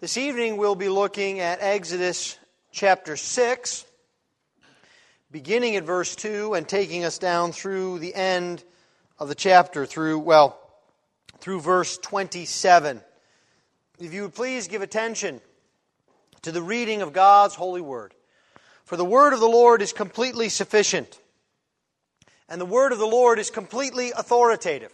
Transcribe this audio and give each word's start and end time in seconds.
This 0.00 0.16
evening 0.16 0.58
we'll 0.58 0.76
be 0.76 0.88
looking 0.88 1.40
at 1.40 1.58
Exodus 1.60 2.38
chapter 2.70 3.16
6, 3.16 3.84
beginning 5.32 5.74
at 5.74 5.82
verse 5.82 6.14
2 6.14 6.54
and 6.54 6.68
taking 6.68 7.04
us 7.04 7.18
down 7.18 7.50
through 7.50 7.98
the 7.98 8.14
end 8.14 8.62
of 9.18 9.26
the 9.26 9.34
chapter, 9.34 9.86
through, 9.86 10.20
well, 10.20 10.56
through 11.40 11.62
verse 11.62 11.98
27. 11.98 13.00
If 13.98 14.14
you 14.14 14.22
would 14.22 14.34
please 14.34 14.68
give 14.68 14.82
attention 14.82 15.40
to 16.42 16.52
the 16.52 16.62
reading 16.62 17.02
of 17.02 17.12
God's 17.12 17.56
holy 17.56 17.80
word. 17.80 18.14
For 18.84 18.96
the 18.96 19.04
word 19.04 19.32
of 19.32 19.40
the 19.40 19.48
Lord 19.48 19.82
is 19.82 19.92
completely 19.92 20.48
sufficient, 20.48 21.20
and 22.48 22.60
the 22.60 22.66
word 22.66 22.92
of 22.92 22.98
the 22.98 23.04
Lord 23.04 23.40
is 23.40 23.50
completely 23.50 24.12
authoritative, 24.12 24.92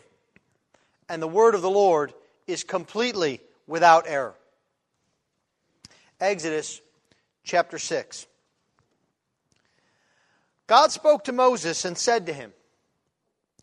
and 1.10 1.20
the 1.20 1.28
word 1.28 1.54
of 1.54 1.60
the 1.60 1.68
Lord 1.68 2.14
is 2.46 2.64
completely 2.64 3.42
without 3.66 4.04
error. 4.08 4.34
Exodus 6.20 6.80
chapter 7.42 7.78
6. 7.78 8.26
God 10.66 10.92
spoke 10.92 11.24
to 11.24 11.32
Moses 11.32 11.84
and 11.84 11.98
said 11.98 12.26
to 12.26 12.32
him, 12.32 12.52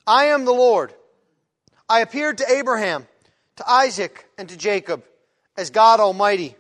I 0.05 0.26
am 0.26 0.45
the 0.45 0.52
Lord. 0.52 0.93
I 1.90 2.02
appeared 2.02 2.38
to 2.40 2.52
Abraham, 2.52 3.07
to 3.57 3.70
Isaac, 3.70 4.27
and 4.38 4.48
to 4.49 4.57
Jacob 4.57 5.03
as 5.57 5.70
God 5.70 5.99
Almighty. 5.99 6.55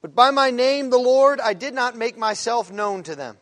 But 0.00 0.14
by 0.14 0.30
my 0.30 0.50
name, 0.50 0.90
the 0.90 0.98
Lord, 0.98 1.40
I 1.40 1.54
did 1.54 1.74
not 1.74 1.96
make 1.96 2.16
myself 2.16 2.70
known 2.70 3.02
to 3.04 3.16
them. 3.16 3.36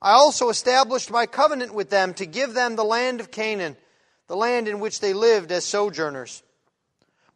I 0.00 0.12
also 0.12 0.48
established 0.48 1.10
my 1.10 1.26
covenant 1.26 1.74
with 1.74 1.90
them 1.90 2.14
to 2.14 2.26
give 2.26 2.54
them 2.54 2.76
the 2.76 2.84
land 2.84 3.20
of 3.20 3.30
Canaan, 3.30 3.76
the 4.28 4.36
land 4.36 4.68
in 4.68 4.80
which 4.80 5.00
they 5.00 5.12
lived 5.12 5.52
as 5.52 5.64
sojourners. 5.64 6.42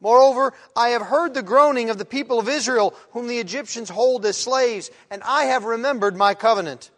Moreover, 0.05 0.53
I 0.77 0.91
have 0.91 1.01
heard 1.01 1.33
the 1.33 1.43
groaning 1.43 1.89
of 1.89 1.97
the 1.97 2.05
people 2.05 2.39
of 2.39 2.47
Israel, 2.47 2.95
whom 3.13 3.27
the 3.27 3.39
Egyptians 3.39 3.89
hold 3.89 4.27
as 4.27 4.37
slaves, 4.37 4.91
and 5.11 5.23
I 5.23 5.45
have 5.45 5.65
remembered 5.65 6.15
my 6.15 6.35
covenant. 6.35 6.91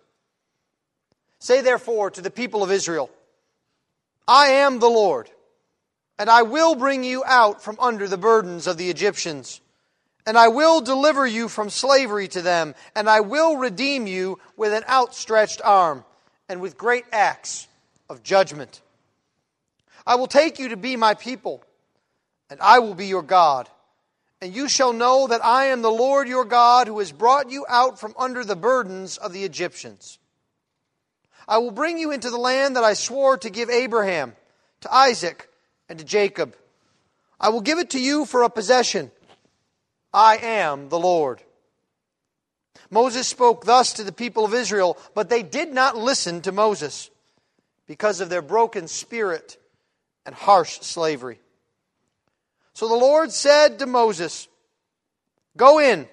Say 1.39 1.61
therefore 1.61 2.11
to 2.11 2.21
the 2.21 2.33
people 2.33 2.65
of 2.65 2.73
Israel, 2.73 3.09
I 4.27 4.49
am 4.49 4.81
the 4.81 4.91
Lord, 4.91 5.31
and 6.19 6.29
I 6.29 6.43
will 6.43 6.75
bring 6.75 7.05
you 7.05 7.23
out 7.25 7.63
from 7.63 7.79
under 7.79 8.09
the 8.09 8.19
burdens 8.19 8.67
of 8.67 8.77
the 8.77 8.91
Egyptians, 8.91 9.61
and 10.27 10.37
I 10.37 10.49
will 10.49 10.81
deliver 10.81 11.25
you 11.25 11.47
from 11.47 11.71
slavery 11.71 12.27
to 12.29 12.43
them, 12.43 12.75
and 12.97 13.09
I 13.09 13.21
will 13.21 13.57
redeem 13.57 14.09
you 14.09 14.41
with 14.57 14.73
an 14.73 14.83
outstretched 14.89 15.61
arm 15.63 16.05
and 16.49 16.61
with 16.61 16.77
great 16.77 17.05
acts 17.13 17.69
of 18.11 18.25
judgment. 18.25 18.83
I 20.05 20.17
will 20.17 20.27
take 20.27 20.59
you 20.59 20.71
to 20.71 20.77
be 20.77 20.97
my 20.97 21.15
people 21.15 21.63
and 22.51 22.61
I 22.61 22.79
will 22.79 22.95
be 22.95 23.07
your 23.07 23.23
God. 23.23 23.69
And 24.41 24.55
you 24.55 24.69
shall 24.69 24.93
know 24.93 25.27
that 25.29 25.45
I 25.45 25.67
am 25.67 25.83
the 25.83 25.91
Lord 25.91 26.29
your 26.29 26.45
God 26.45 26.89
who 26.89 26.99
has 26.99 27.11
brought 27.11 27.51
you 27.51 27.65
out 27.69 27.99
from 27.99 28.15
under 28.19 28.45
the 28.45 28.57
burdens 28.57 29.17
of 29.17 29.33
the 29.33 29.45
Egyptians. 29.45 30.19
I 31.49 31.59
will 31.59 31.71
bring 31.71 31.99
you 31.99 32.11
into 32.11 32.31
the 32.31 32.39
land 32.39 32.77
that 32.77 32.85
I 32.85 32.95
swore 32.95 33.39
to 33.39 33.51
give 33.51 33.71
Abraham, 33.71 34.35
to 34.83 34.93
Isaac, 34.93 35.49
and 35.89 35.99
to 35.99 36.05
Jacob. 36.05 36.55
I 37.41 37.49
will 37.51 37.61
give 37.61 37.79
it 37.79 37.91
to 37.91 38.01
you 38.01 38.25
for 38.25 38.43
a 38.43 38.51
possession. 38.51 39.11
I 40.13 40.37
am 40.39 40.89
the 40.89 40.99
Lord. 40.99 41.43
Moses 42.91 43.27
spoke 43.27 43.65
thus 43.65 43.95
to 43.95 44.05
the 44.05 44.13
people 44.13 44.45
of 44.45 44.55
Israel, 44.55 44.99
but 45.15 45.29
they 45.29 45.43
did 45.43 45.73
not 45.73 45.97
listen 45.97 46.43
to 46.43 46.53
Moses 46.53 47.11
because 47.87 48.21
of 48.21 48.29
their 48.29 48.43
broken 48.43 48.89
spirit 48.89 49.57
and 50.25 50.35
harsh 50.35 50.81
slavery. 50.81 51.39
So 52.77 52.89
the 52.89 52.95
Lord 52.95 53.33
said 53.33 53.79
to 53.79 53.87
Moses, 53.87 54.49
Go 55.57 55.79
in, 55.79 56.07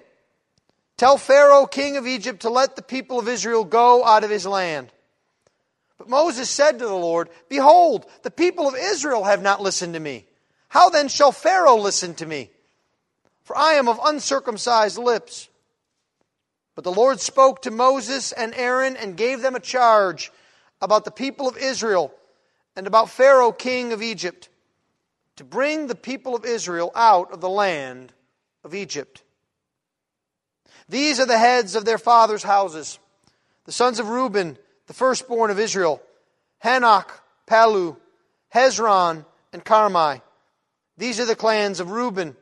tell 0.96 1.18
Pharaoh, 1.18 1.66
king 1.66 1.98
of 1.98 2.06
Egypt, 2.06 2.40
to 2.40 2.48
let 2.48 2.74
the 2.74 2.80
people 2.80 3.18
of 3.18 3.28
Israel 3.28 3.64
go 3.64 4.02
out 4.02 4.24
of 4.24 4.30
his 4.30 4.46
land. 4.46 4.90
But 5.98 6.08
Moses 6.08 6.48
said 6.48 6.78
to 6.78 6.86
the 6.86 6.94
Lord, 6.94 7.28
Behold, 7.50 8.06
the 8.22 8.30
people 8.30 8.66
of 8.66 8.76
Israel 8.76 9.24
have 9.24 9.42
not 9.42 9.60
listened 9.60 9.92
to 9.92 10.00
me. 10.00 10.24
How 10.68 10.88
then 10.88 11.08
shall 11.08 11.32
Pharaoh 11.32 11.76
listen 11.76 12.14
to 12.14 12.24
me? 12.24 12.48
For 13.42 13.58
I 13.58 13.74
am 13.74 13.86
of 13.86 14.00
uncircumcised 14.02 14.96
lips. 14.96 15.50
But 16.74 16.84
the 16.84 16.92
Lord 16.92 17.20
spoke 17.20 17.60
to 17.62 17.70
Moses 17.70 18.32
and 18.32 18.54
Aaron 18.54 18.96
and 18.96 19.18
gave 19.18 19.42
them 19.42 19.54
a 19.54 19.60
charge 19.60 20.32
about 20.80 21.04
the 21.04 21.10
people 21.10 21.46
of 21.46 21.58
Israel 21.58 22.10
and 22.74 22.86
about 22.86 23.10
Pharaoh, 23.10 23.52
king 23.52 23.92
of 23.92 24.00
Egypt 24.00 24.48
to 25.36 25.44
bring 25.44 25.86
the 25.86 25.94
people 25.94 26.34
of 26.34 26.44
Israel 26.44 26.92
out 26.94 27.32
of 27.32 27.40
the 27.40 27.48
land 27.48 28.12
of 28.62 28.74
Egypt. 28.74 29.22
These 30.88 31.20
are 31.20 31.26
the 31.26 31.38
heads 31.38 31.74
of 31.74 31.84
their 31.84 31.98
fathers' 31.98 32.42
houses 32.42 32.98
the 33.64 33.72
sons 33.72 33.98
of 33.98 34.10
Reuben, 34.10 34.58
the 34.86 34.92
firstborn 34.92 35.50
of 35.50 35.58
Israel 35.58 36.02
Hanoch, 36.62 37.08
Pallu, 37.46 37.96
Hezron, 38.54 39.24
and 39.52 39.64
Carmi. 39.64 40.20
These 40.96 41.20
are 41.20 41.24
the 41.24 41.36
clans 41.36 41.80
of 41.80 41.90
Reuben. 41.90 42.36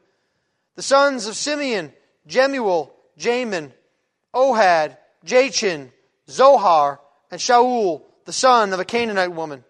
The 0.75 0.82
sons 0.82 1.26
of 1.26 1.36
Simeon, 1.36 1.92
Jemuel, 2.26 2.94
Jamin, 3.19 3.72
Ohad, 4.34 4.97
Jachin, 5.25 5.91
Zohar, 6.28 7.00
and 7.31 7.41
Shaul, 7.41 8.02
the 8.25 8.32
son 8.32 8.72
of 8.72 8.81
a 8.81 8.84
Canaanite 8.84 9.32
woman. 9.32 9.64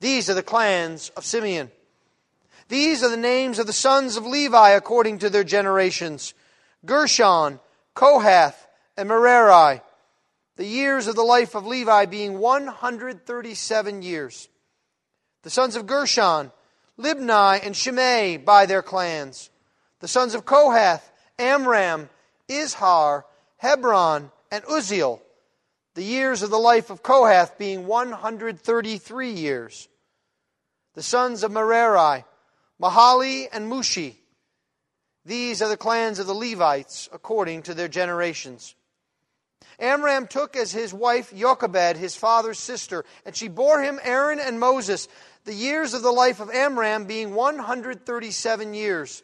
These 0.00 0.28
are 0.28 0.34
the 0.34 0.42
clans 0.42 1.10
of 1.10 1.24
Simeon. 1.24 1.70
These 2.68 3.02
are 3.02 3.10
the 3.10 3.16
names 3.16 3.58
of 3.58 3.66
the 3.66 3.72
sons 3.72 4.16
of 4.16 4.26
Levi 4.26 4.70
according 4.70 5.18
to 5.18 5.30
their 5.30 5.44
generations 5.44 6.34
Gershon, 6.84 7.60
Kohath, 7.94 8.66
and 8.96 9.08
Merari. 9.08 9.80
The 10.56 10.64
years 10.64 11.06
of 11.06 11.16
the 11.16 11.22
life 11.22 11.54
of 11.54 11.66
Levi 11.66 12.06
being 12.06 12.38
137 12.38 14.02
years. 14.02 14.48
The 15.42 15.50
sons 15.50 15.76
of 15.76 15.86
Gershon, 15.86 16.50
Libni 16.98 17.64
and 17.64 17.76
Shimei 17.76 18.38
by 18.38 18.66
their 18.66 18.82
clans. 18.82 19.50
The 20.00 20.08
sons 20.08 20.34
of 20.34 20.44
Kohath, 20.44 21.10
Amram, 21.38 22.08
Izhar, 22.48 23.24
Hebron, 23.58 24.30
and 24.50 24.64
Uzziel. 24.64 25.20
The 25.94 26.02
years 26.02 26.42
of 26.42 26.50
the 26.50 26.58
life 26.58 26.90
of 26.90 27.02
Kohath 27.02 27.58
being 27.58 27.86
133 27.86 29.30
years. 29.30 29.88
The 30.94 31.02
sons 31.02 31.42
of 31.42 31.50
Merari, 31.52 32.24
Mahli 32.80 33.48
and 33.52 33.70
Mushi. 33.70 34.16
These 35.24 35.62
are 35.62 35.68
the 35.68 35.76
clans 35.76 36.18
of 36.18 36.26
the 36.26 36.34
Levites 36.34 37.08
according 37.12 37.62
to 37.62 37.74
their 37.74 37.88
generations. 37.88 38.74
Amram 39.78 40.26
took 40.26 40.56
as 40.56 40.72
his 40.72 40.94
wife 40.94 41.34
Jochebed, 41.34 41.96
his 41.96 42.16
father's 42.16 42.58
sister, 42.58 43.04
and 43.24 43.34
she 43.34 43.48
bore 43.48 43.82
him 43.82 44.00
Aaron 44.02 44.38
and 44.38 44.60
Moses, 44.60 45.08
the 45.44 45.54
years 45.54 45.94
of 45.94 46.02
the 46.02 46.12
life 46.12 46.40
of 46.40 46.50
Amram 46.50 47.04
being 47.04 47.34
137 47.34 48.74
years. 48.74 49.22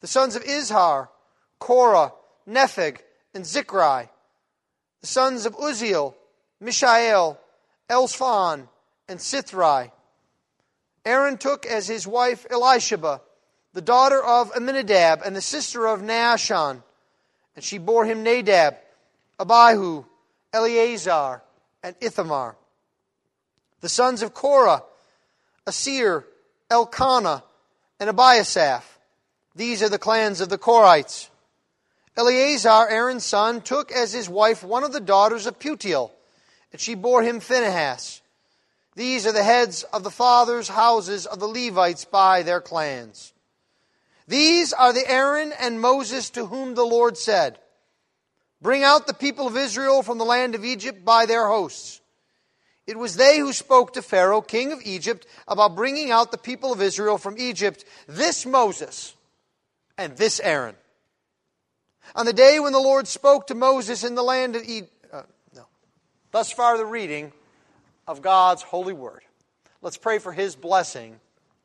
The 0.00 0.06
sons 0.06 0.36
of 0.36 0.44
Izhar, 0.44 1.08
Korah, 1.58 2.12
Nepheg, 2.48 2.98
and 3.34 3.44
Zichri. 3.44 4.08
The 5.00 5.06
sons 5.06 5.46
of 5.46 5.56
Uzziel, 5.56 6.14
Mishael, 6.60 7.38
Elzaphan, 7.88 8.68
and 9.08 9.18
Sithri. 9.18 9.92
Aaron 11.04 11.38
took 11.38 11.66
as 11.66 11.86
his 11.86 12.06
wife 12.06 12.46
Elisheba, 12.50 13.20
the 13.72 13.80
daughter 13.80 14.22
of 14.22 14.52
Amminadab 14.56 15.22
and 15.24 15.34
the 15.34 15.40
sister 15.40 15.86
of 15.86 16.00
Nahshon. 16.02 16.82
and 17.54 17.64
she 17.64 17.78
bore 17.78 18.04
him 18.04 18.22
Nadab, 18.22 18.76
Abihu, 19.38 20.04
Eleazar, 20.52 21.42
and 21.82 21.96
Ithamar. 22.00 22.56
The 23.80 23.88
sons 23.88 24.22
of 24.22 24.34
Korah, 24.34 24.82
Assir, 25.66 26.24
Elkanah, 26.70 27.42
and 28.00 28.10
Abiasaph. 28.10 28.82
These 29.54 29.82
are 29.82 29.88
the 29.88 29.98
clans 29.98 30.40
of 30.40 30.48
the 30.48 30.58
Korahites. 30.58 31.28
Eleazar, 32.16 32.88
Aaron's 32.88 33.24
son, 33.24 33.60
took 33.60 33.92
as 33.92 34.12
his 34.12 34.28
wife 34.28 34.64
one 34.64 34.84
of 34.84 34.92
the 34.92 35.00
daughters 35.00 35.46
of 35.46 35.58
Putiel, 35.58 36.10
and 36.72 36.80
she 36.80 36.94
bore 36.94 37.22
him 37.22 37.40
Phinehas. 37.40 38.20
These 38.94 39.26
are 39.26 39.32
the 39.32 39.44
heads 39.44 39.84
of 39.92 40.02
the 40.02 40.10
fathers' 40.10 40.68
houses 40.68 41.26
of 41.26 41.38
the 41.38 41.46
Levites 41.46 42.04
by 42.04 42.42
their 42.42 42.60
clans. 42.60 43.32
These 44.26 44.72
are 44.72 44.92
the 44.92 45.08
Aaron 45.10 45.52
and 45.58 45.80
Moses 45.80 46.30
to 46.30 46.46
whom 46.46 46.74
the 46.74 46.84
Lord 46.84 47.16
said, 47.16 47.58
Bring 48.60 48.82
out 48.82 49.06
the 49.06 49.14
people 49.14 49.46
of 49.46 49.56
Israel 49.56 50.02
from 50.02 50.18
the 50.18 50.24
land 50.24 50.54
of 50.54 50.64
Egypt 50.64 51.04
by 51.04 51.26
their 51.26 51.46
hosts. 51.46 52.00
It 52.86 52.98
was 52.98 53.16
they 53.16 53.38
who 53.38 53.52
spoke 53.52 53.92
to 53.92 54.02
Pharaoh, 54.02 54.40
king 54.40 54.72
of 54.72 54.80
Egypt, 54.82 55.26
about 55.46 55.76
bringing 55.76 56.10
out 56.10 56.30
the 56.30 56.38
people 56.38 56.72
of 56.72 56.82
Israel 56.82 57.18
from 57.18 57.36
Egypt, 57.38 57.84
this 58.06 58.44
Moses 58.46 59.14
and 59.96 60.16
this 60.16 60.40
Aaron. 60.40 60.74
On 62.16 62.26
the 62.26 62.32
day 62.32 62.58
when 62.58 62.72
the 62.72 62.78
Lord 62.78 63.06
spoke 63.06 63.46
to 63.48 63.54
Moses 63.54 64.04
in 64.04 64.14
the 64.14 64.22
land 64.22 64.56
of 64.56 64.62
Egypt, 64.64 64.92
uh, 65.12 65.22
no. 65.54 65.66
Thus 66.32 66.50
far, 66.50 66.78
the 66.78 66.86
reading 66.86 67.32
of 68.08 68.22
God's 68.22 68.62
holy 68.62 68.94
word. 68.94 69.22
Let's 69.82 69.98
pray 69.98 70.18
for 70.18 70.32
his 70.32 70.56
blessing 70.56 71.20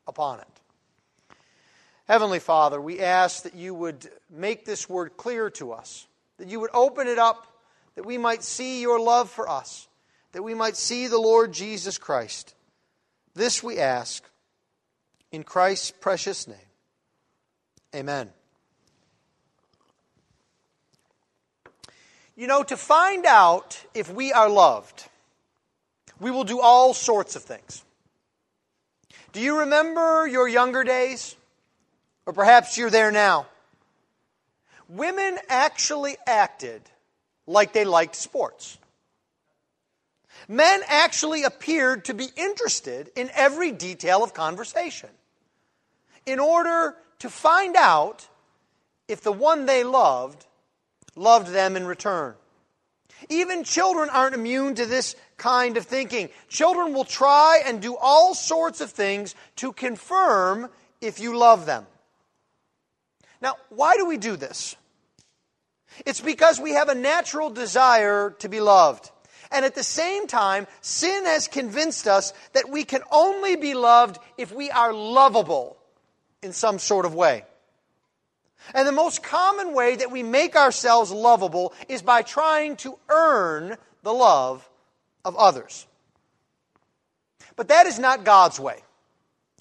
upon 0.06 0.40
it. 0.40 0.46
Heavenly 2.06 2.38
Father, 2.38 2.80
we 2.80 3.00
ask 3.00 3.44
that 3.44 3.54
you 3.54 3.74
would 3.74 4.06
make 4.30 4.66
this 4.66 4.88
word 4.88 5.16
clear 5.16 5.48
to 5.50 5.72
us, 5.72 6.06
that 6.36 6.48
you 6.48 6.60
would 6.60 6.70
open 6.74 7.08
it 7.08 7.18
up, 7.18 7.46
that 7.96 8.04
we 8.04 8.18
might 8.18 8.42
see 8.42 8.82
your 8.82 9.00
love 9.00 9.30
for 9.30 9.48
us, 9.48 9.88
that 10.32 10.42
we 10.42 10.54
might 10.54 10.76
see 10.76 11.06
the 11.06 11.18
Lord 11.18 11.52
Jesus 11.52 11.96
Christ. 11.96 12.54
This 13.34 13.62
we 13.62 13.78
ask 13.78 14.22
in 15.32 15.44
Christ's 15.44 15.92
precious 15.92 16.46
name. 16.46 16.56
Amen. 17.94 18.30
You 22.36 22.48
know, 22.48 22.64
to 22.64 22.76
find 22.76 23.24
out 23.24 23.80
if 23.94 24.12
we 24.12 24.32
are 24.32 24.48
loved, 24.50 25.08
we 26.20 26.30
will 26.30 26.44
do 26.44 26.60
all 26.60 26.94
sorts 26.94 27.36
of 27.36 27.42
things. 27.42 27.84
Do 29.32 29.40
you 29.40 29.60
remember 29.60 30.26
your 30.26 30.48
younger 30.48 30.84
days? 30.84 31.36
Or 32.26 32.32
perhaps 32.32 32.78
you're 32.78 32.90
there 32.90 33.10
now. 33.10 33.46
Women 34.88 35.38
actually 35.48 36.16
acted 36.26 36.82
like 37.46 37.72
they 37.72 37.84
liked 37.84 38.16
sports. 38.16 38.78
Men 40.48 40.80
actually 40.86 41.42
appeared 41.42 42.06
to 42.06 42.14
be 42.14 42.28
interested 42.36 43.10
in 43.16 43.30
every 43.34 43.72
detail 43.72 44.22
of 44.22 44.34
conversation 44.34 45.10
in 46.26 46.38
order 46.38 46.96
to 47.20 47.30
find 47.30 47.76
out 47.76 48.28
if 49.08 49.22
the 49.22 49.32
one 49.32 49.66
they 49.66 49.84
loved 49.84 50.46
loved 51.16 51.48
them 51.48 51.76
in 51.76 51.86
return. 51.86 52.34
Even 53.28 53.64
children 53.64 54.10
aren't 54.10 54.34
immune 54.34 54.74
to 54.74 54.86
this 54.86 55.16
kind 55.36 55.76
of 55.76 55.86
thinking. 55.86 56.28
Children 56.48 56.92
will 56.92 57.04
try 57.04 57.62
and 57.64 57.80
do 57.80 57.96
all 57.96 58.34
sorts 58.34 58.80
of 58.80 58.90
things 58.90 59.34
to 59.56 59.72
confirm 59.72 60.68
if 61.00 61.20
you 61.20 61.36
love 61.36 61.66
them. 61.66 61.86
Now, 63.40 63.56
why 63.68 63.96
do 63.96 64.06
we 64.06 64.16
do 64.16 64.36
this? 64.36 64.76
It's 66.06 66.20
because 66.20 66.60
we 66.60 66.72
have 66.72 66.88
a 66.88 66.94
natural 66.94 67.50
desire 67.50 68.30
to 68.40 68.48
be 68.48 68.60
loved. 68.60 69.10
And 69.50 69.64
at 69.64 69.74
the 69.74 69.84
same 69.84 70.26
time, 70.26 70.66
sin 70.80 71.26
has 71.26 71.46
convinced 71.46 72.08
us 72.08 72.32
that 72.54 72.68
we 72.70 72.84
can 72.84 73.02
only 73.12 73.56
be 73.56 73.74
loved 73.74 74.18
if 74.36 74.50
we 74.52 74.70
are 74.70 74.92
lovable 74.92 75.76
in 76.42 76.52
some 76.52 76.78
sort 76.78 77.06
of 77.06 77.14
way. 77.14 77.44
And 78.72 78.88
the 78.88 78.92
most 78.92 79.22
common 79.22 79.74
way 79.74 79.96
that 79.96 80.10
we 80.10 80.22
make 80.22 80.56
ourselves 80.56 81.10
lovable 81.10 81.74
is 81.88 82.02
by 82.02 82.22
trying 82.22 82.76
to 82.76 82.98
earn 83.08 83.76
the 84.02 84.12
love 84.12 84.68
of 85.24 85.36
others. 85.36 85.86
But 87.56 87.68
that 87.68 87.86
is 87.86 87.98
not 87.98 88.24
God's 88.24 88.58
way, 88.58 88.82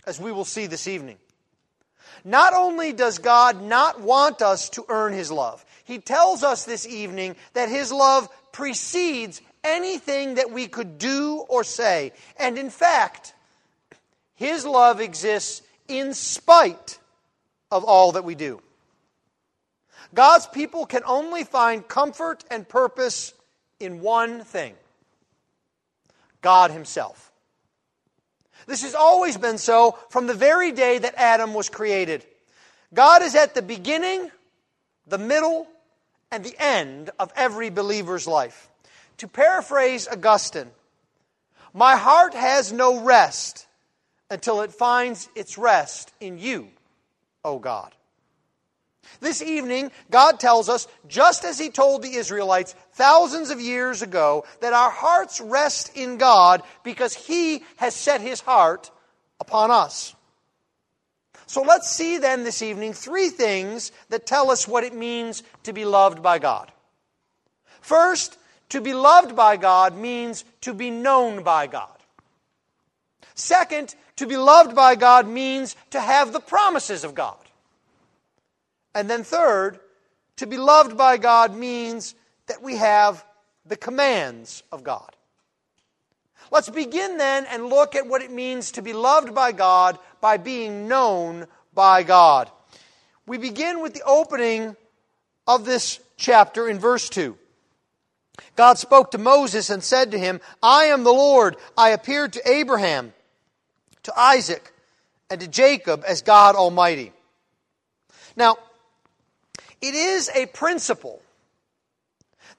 as 0.07 0.19
we 0.19 0.31
will 0.31 0.45
see 0.45 0.67
this 0.67 0.87
evening. 0.87 1.17
Not 2.23 2.53
only 2.53 2.93
does 2.93 3.19
God 3.19 3.61
not 3.61 3.99
want 3.99 4.41
us 4.41 4.69
to 4.69 4.85
earn 4.87 5.13
His 5.13 5.31
love, 5.31 5.63
He 5.83 5.99
tells 5.99 6.43
us 6.43 6.63
this 6.63 6.87
evening 6.87 7.35
that 7.53 7.69
His 7.69 7.91
love 7.91 8.29
precedes 8.51 9.41
anything 9.63 10.35
that 10.35 10.51
we 10.51 10.67
could 10.67 10.97
do 10.97 11.45
or 11.49 11.63
say. 11.63 12.13
And 12.37 12.57
in 12.57 12.69
fact, 12.69 13.33
His 14.35 14.65
love 14.65 15.01
exists 15.01 15.61
in 15.87 16.13
spite 16.13 16.99
of 17.69 17.83
all 17.83 18.13
that 18.13 18.23
we 18.23 18.35
do. 18.35 18.61
God's 20.13 20.47
people 20.47 20.85
can 20.85 21.01
only 21.05 21.43
find 21.43 21.87
comfort 21.87 22.43
and 22.51 22.67
purpose 22.67 23.33
in 23.79 24.01
one 24.01 24.43
thing 24.43 24.75
God 26.41 26.71
Himself. 26.71 27.31
This 28.67 28.83
has 28.83 28.95
always 28.95 29.37
been 29.37 29.57
so 29.57 29.97
from 30.09 30.27
the 30.27 30.33
very 30.33 30.71
day 30.71 30.97
that 30.99 31.15
Adam 31.17 31.53
was 31.53 31.69
created. 31.69 32.25
God 32.93 33.21
is 33.21 33.35
at 33.35 33.55
the 33.55 33.61
beginning, 33.61 34.29
the 35.07 35.17
middle, 35.17 35.67
and 36.31 36.43
the 36.43 36.55
end 36.59 37.09
of 37.19 37.31
every 37.35 37.69
believer's 37.69 38.27
life. 38.27 38.69
To 39.17 39.27
paraphrase 39.27 40.07
Augustine, 40.07 40.71
my 41.73 41.95
heart 41.95 42.33
has 42.33 42.71
no 42.71 43.01
rest 43.01 43.67
until 44.29 44.61
it 44.61 44.71
finds 44.71 45.27
its 45.35 45.57
rest 45.57 46.11
in 46.19 46.37
you, 46.37 46.69
O 47.43 47.59
God. 47.59 47.93
This 49.19 49.41
evening, 49.41 49.91
God 50.11 50.39
tells 50.39 50.69
us, 50.69 50.87
just 51.07 51.45
as 51.45 51.59
He 51.59 51.69
told 51.69 52.01
the 52.01 52.15
Israelites 52.15 52.75
thousands 52.93 53.49
of 53.49 53.61
years 53.61 54.01
ago, 54.01 54.45
that 54.61 54.73
our 54.73 54.89
hearts 54.89 55.39
rest 55.39 55.95
in 55.95 56.17
God 56.17 56.61
because 56.83 57.13
He 57.13 57.63
has 57.77 57.95
set 57.95 58.21
His 58.21 58.41
heart 58.41 58.91
upon 59.39 59.71
us. 59.71 60.15
So 61.45 61.61
let's 61.61 61.89
see 61.89 62.17
then 62.17 62.43
this 62.43 62.61
evening 62.61 62.93
three 62.93 63.29
things 63.29 63.91
that 64.09 64.25
tell 64.25 64.49
us 64.49 64.67
what 64.67 64.83
it 64.83 64.93
means 64.93 65.43
to 65.63 65.73
be 65.73 65.85
loved 65.85 66.23
by 66.23 66.39
God. 66.39 66.71
First, 67.81 68.37
to 68.69 68.81
be 68.81 68.93
loved 68.93 69.35
by 69.35 69.57
God 69.57 69.95
means 69.95 70.45
to 70.61 70.73
be 70.73 70.89
known 70.89 71.43
by 71.43 71.67
God. 71.67 71.91
Second, 73.35 73.93
to 74.15 74.25
be 74.25 74.37
loved 74.37 74.75
by 74.75 74.95
God 74.95 75.27
means 75.27 75.75
to 75.91 75.99
have 75.99 76.33
the 76.33 76.39
promises 76.39 77.03
of 77.03 77.13
God. 77.13 77.37
And 78.95 79.09
then, 79.09 79.23
third, 79.23 79.79
to 80.37 80.47
be 80.47 80.57
loved 80.57 80.97
by 80.97 81.17
God 81.17 81.55
means 81.55 82.15
that 82.47 82.61
we 82.61 82.77
have 82.77 83.25
the 83.65 83.77
commands 83.77 84.63
of 84.71 84.83
God. 84.83 85.15
Let's 86.51 86.69
begin 86.69 87.17
then 87.17 87.45
and 87.45 87.67
look 87.67 87.95
at 87.95 88.07
what 88.07 88.21
it 88.21 88.31
means 88.31 88.71
to 88.73 88.81
be 88.81 88.93
loved 88.93 89.33
by 89.33 89.51
God 89.51 89.97
by 90.21 90.37
being 90.37 90.87
known 90.87 91.47
by 91.73 92.03
God. 92.03 92.51
We 93.25 93.37
begin 93.37 93.81
with 93.81 93.93
the 93.93 94.03
opening 94.03 94.75
of 95.47 95.65
this 95.65 95.99
chapter 96.17 96.67
in 96.69 96.79
verse 96.79 97.09
2. 97.09 97.37
God 98.55 98.77
spoke 98.77 99.11
to 99.11 99.17
Moses 99.17 99.69
and 99.69 99.83
said 99.83 100.11
to 100.11 100.19
him, 100.19 100.41
I 100.61 100.85
am 100.85 101.03
the 101.03 101.13
Lord. 101.13 101.55
I 101.77 101.89
appeared 101.89 102.33
to 102.33 102.49
Abraham, 102.49 103.13
to 104.03 104.19
Isaac, 104.19 104.73
and 105.29 105.39
to 105.41 105.47
Jacob 105.47 106.03
as 106.07 106.21
God 106.21 106.55
Almighty. 106.55 107.13
Now, 108.35 108.57
it 109.83 109.95
is 109.95 110.31
a 110.33 110.45
principle 110.45 111.21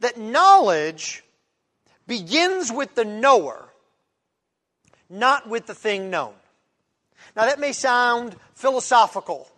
that 0.01 0.19
knowledge 0.19 1.25
begins 2.07 2.71
with 2.71 2.95
the 2.95 3.05
knower, 3.07 3.67
not 5.09 5.49
with 5.49 5.65
the 5.65 5.75
thing 5.75 6.11
known. 6.11 6.35
Now, 7.35 7.47
that 7.47 7.59
may 7.59 7.73
sound 7.73 8.37
philosophical 8.53 9.49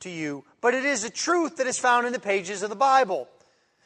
to 0.00 0.10
you, 0.10 0.42
but 0.60 0.74
it 0.74 0.84
is 0.84 1.04
a 1.04 1.10
truth 1.10 1.58
that 1.58 1.68
is 1.68 1.78
found 1.78 2.08
in 2.08 2.12
the 2.12 2.18
pages 2.18 2.64
of 2.64 2.70
the 2.70 2.76
Bible. 2.76 3.28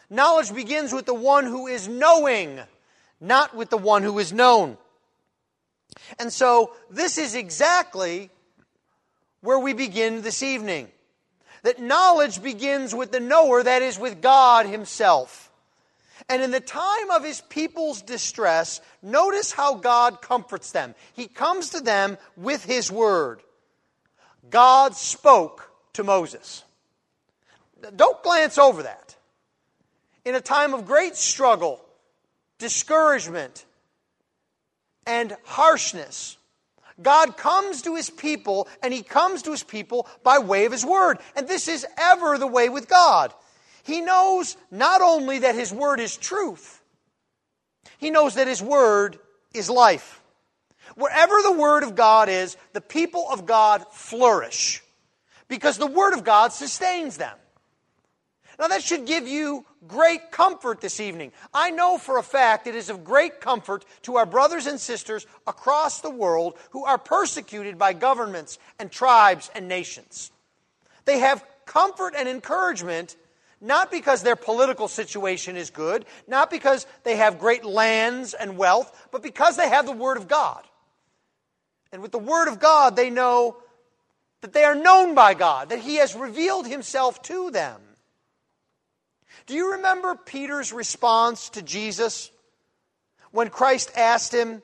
Knowledge 0.08 0.54
begins 0.54 0.94
with 0.94 1.04
the 1.04 1.12
one 1.12 1.44
who 1.44 1.66
is 1.66 1.86
knowing, 1.88 2.58
not 3.20 3.54
with 3.54 3.68
the 3.68 3.76
one 3.76 4.02
who 4.02 4.18
is 4.18 4.32
known. 4.32 4.78
And 6.18 6.32
so, 6.32 6.72
this 6.88 7.18
is 7.18 7.34
exactly 7.34 8.30
where 9.42 9.58
we 9.58 9.74
begin 9.74 10.22
this 10.22 10.42
evening 10.42 10.88
that 11.66 11.82
knowledge 11.82 12.40
begins 12.40 12.94
with 12.94 13.10
the 13.10 13.18
knower, 13.18 13.60
that 13.60 13.82
is, 13.82 13.98
with 13.98 14.22
God 14.22 14.66
Himself. 14.66 15.50
And 16.28 16.40
in 16.40 16.52
the 16.52 16.60
time 16.60 17.10
of 17.10 17.24
His 17.24 17.40
people's 17.40 18.02
distress, 18.02 18.80
notice 19.02 19.50
how 19.50 19.74
God 19.74 20.22
comforts 20.22 20.70
them. 20.70 20.94
He 21.14 21.26
comes 21.26 21.70
to 21.70 21.80
them 21.80 22.18
with 22.36 22.64
His 22.64 22.92
word. 22.92 23.42
God 24.48 24.94
spoke 24.94 25.68
to 25.94 26.04
Moses. 26.04 26.62
Don't 27.96 28.22
glance 28.22 28.58
over 28.58 28.84
that. 28.84 29.16
In 30.24 30.36
a 30.36 30.40
time 30.40 30.72
of 30.72 30.86
great 30.86 31.16
struggle, 31.16 31.80
discouragement, 32.58 33.64
and 35.04 35.36
harshness, 35.44 36.36
God 37.00 37.36
comes 37.36 37.82
to 37.82 37.94
his 37.94 38.08
people, 38.08 38.68
and 38.82 38.92
he 38.92 39.02
comes 39.02 39.42
to 39.42 39.50
his 39.50 39.62
people 39.62 40.08
by 40.22 40.38
way 40.38 40.64
of 40.64 40.72
his 40.72 40.84
word. 40.84 41.18
And 41.34 41.46
this 41.46 41.68
is 41.68 41.86
ever 41.98 42.38
the 42.38 42.46
way 42.46 42.68
with 42.68 42.88
God. 42.88 43.34
He 43.82 44.00
knows 44.00 44.56
not 44.70 45.02
only 45.02 45.40
that 45.40 45.54
his 45.54 45.72
word 45.72 46.00
is 46.00 46.16
truth, 46.16 46.82
he 47.98 48.10
knows 48.10 48.34
that 48.34 48.48
his 48.48 48.62
word 48.62 49.18
is 49.54 49.70
life. 49.70 50.22
Wherever 50.96 51.42
the 51.42 51.52
word 51.52 51.82
of 51.82 51.94
God 51.94 52.28
is, 52.28 52.56
the 52.72 52.80
people 52.80 53.26
of 53.30 53.46
God 53.46 53.84
flourish 53.92 54.82
because 55.48 55.78
the 55.78 55.86
word 55.86 56.14
of 56.14 56.24
God 56.24 56.52
sustains 56.52 57.16
them. 57.16 57.36
Now, 58.58 58.68
that 58.68 58.82
should 58.82 59.06
give 59.06 59.28
you 59.28 59.66
great 59.88 60.30
comfort 60.30 60.80
this 60.80 61.00
evening. 61.00 61.32
I 61.52 61.70
know 61.70 61.98
for 61.98 62.18
a 62.18 62.22
fact 62.22 62.66
it 62.66 62.74
is 62.74 62.90
of 62.90 63.04
great 63.04 63.40
comfort 63.40 63.84
to 64.02 64.16
our 64.16 64.26
brothers 64.26 64.66
and 64.66 64.80
sisters 64.80 65.26
across 65.46 66.00
the 66.00 66.10
world 66.10 66.58
who 66.70 66.84
are 66.84 66.98
persecuted 66.98 67.78
by 67.78 67.92
governments 67.92 68.58
and 68.78 68.90
tribes 68.90 69.50
and 69.54 69.68
nations. 69.68 70.30
They 71.04 71.20
have 71.20 71.44
comfort 71.66 72.14
and 72.16 72.28
encouragement 72.28 73.16
not 73.60 73.90
because 73.90 74.22
their 74.22 74.36
political 74.36 74.88
situation 74.88 75.56
is 75.56 75.70
good, 75.70 76.04
not 76.28 76.50
because 76.50 76.86
they 77.04 77.16
have 77.16 77.38
great 77.38 77.64
lands 77.64 78.34
and 78.34 78.58
wealth, 78.58 79.08
but 79.10 79.22
because 79.22 79.56
they 79.56 79.68
have 79.68 79.86
the 79.86 79.92
Word 79.92 80.16
of 80.16 80.28
God. 80.28 80.62
And 81.92 82.02
with 82.02 82.12
the 82.12 82.18
Word 82.18 82.48
of 82.48 82.58
God, 82.58 82.96
they 82.96 83.10
know 83.10 83.56
that 84.42 84.52
they 84.52 84.64
are 84.64 84.74
known 84.74 85.14
by 85.14 85.34
God, 85.34 85.70
that 85.70 85.78
He 85.78 85.96
has 85.96 86.14
revealed 86.14 86.66
Himself 86.66 87.22
to 87.22 87.50
them. 87.50 87.80
Do 89.46 89.54
you 89.54 89.72
remember 89.72 90.16
Peter's 90.16 90.72
response 90.72 91.50
to 91.50 91.62
Jesus 91.62 92.30
when 93.30 93.48
Christ 93.48 93.92
asked 93.96 94.34
him 94.34 94.60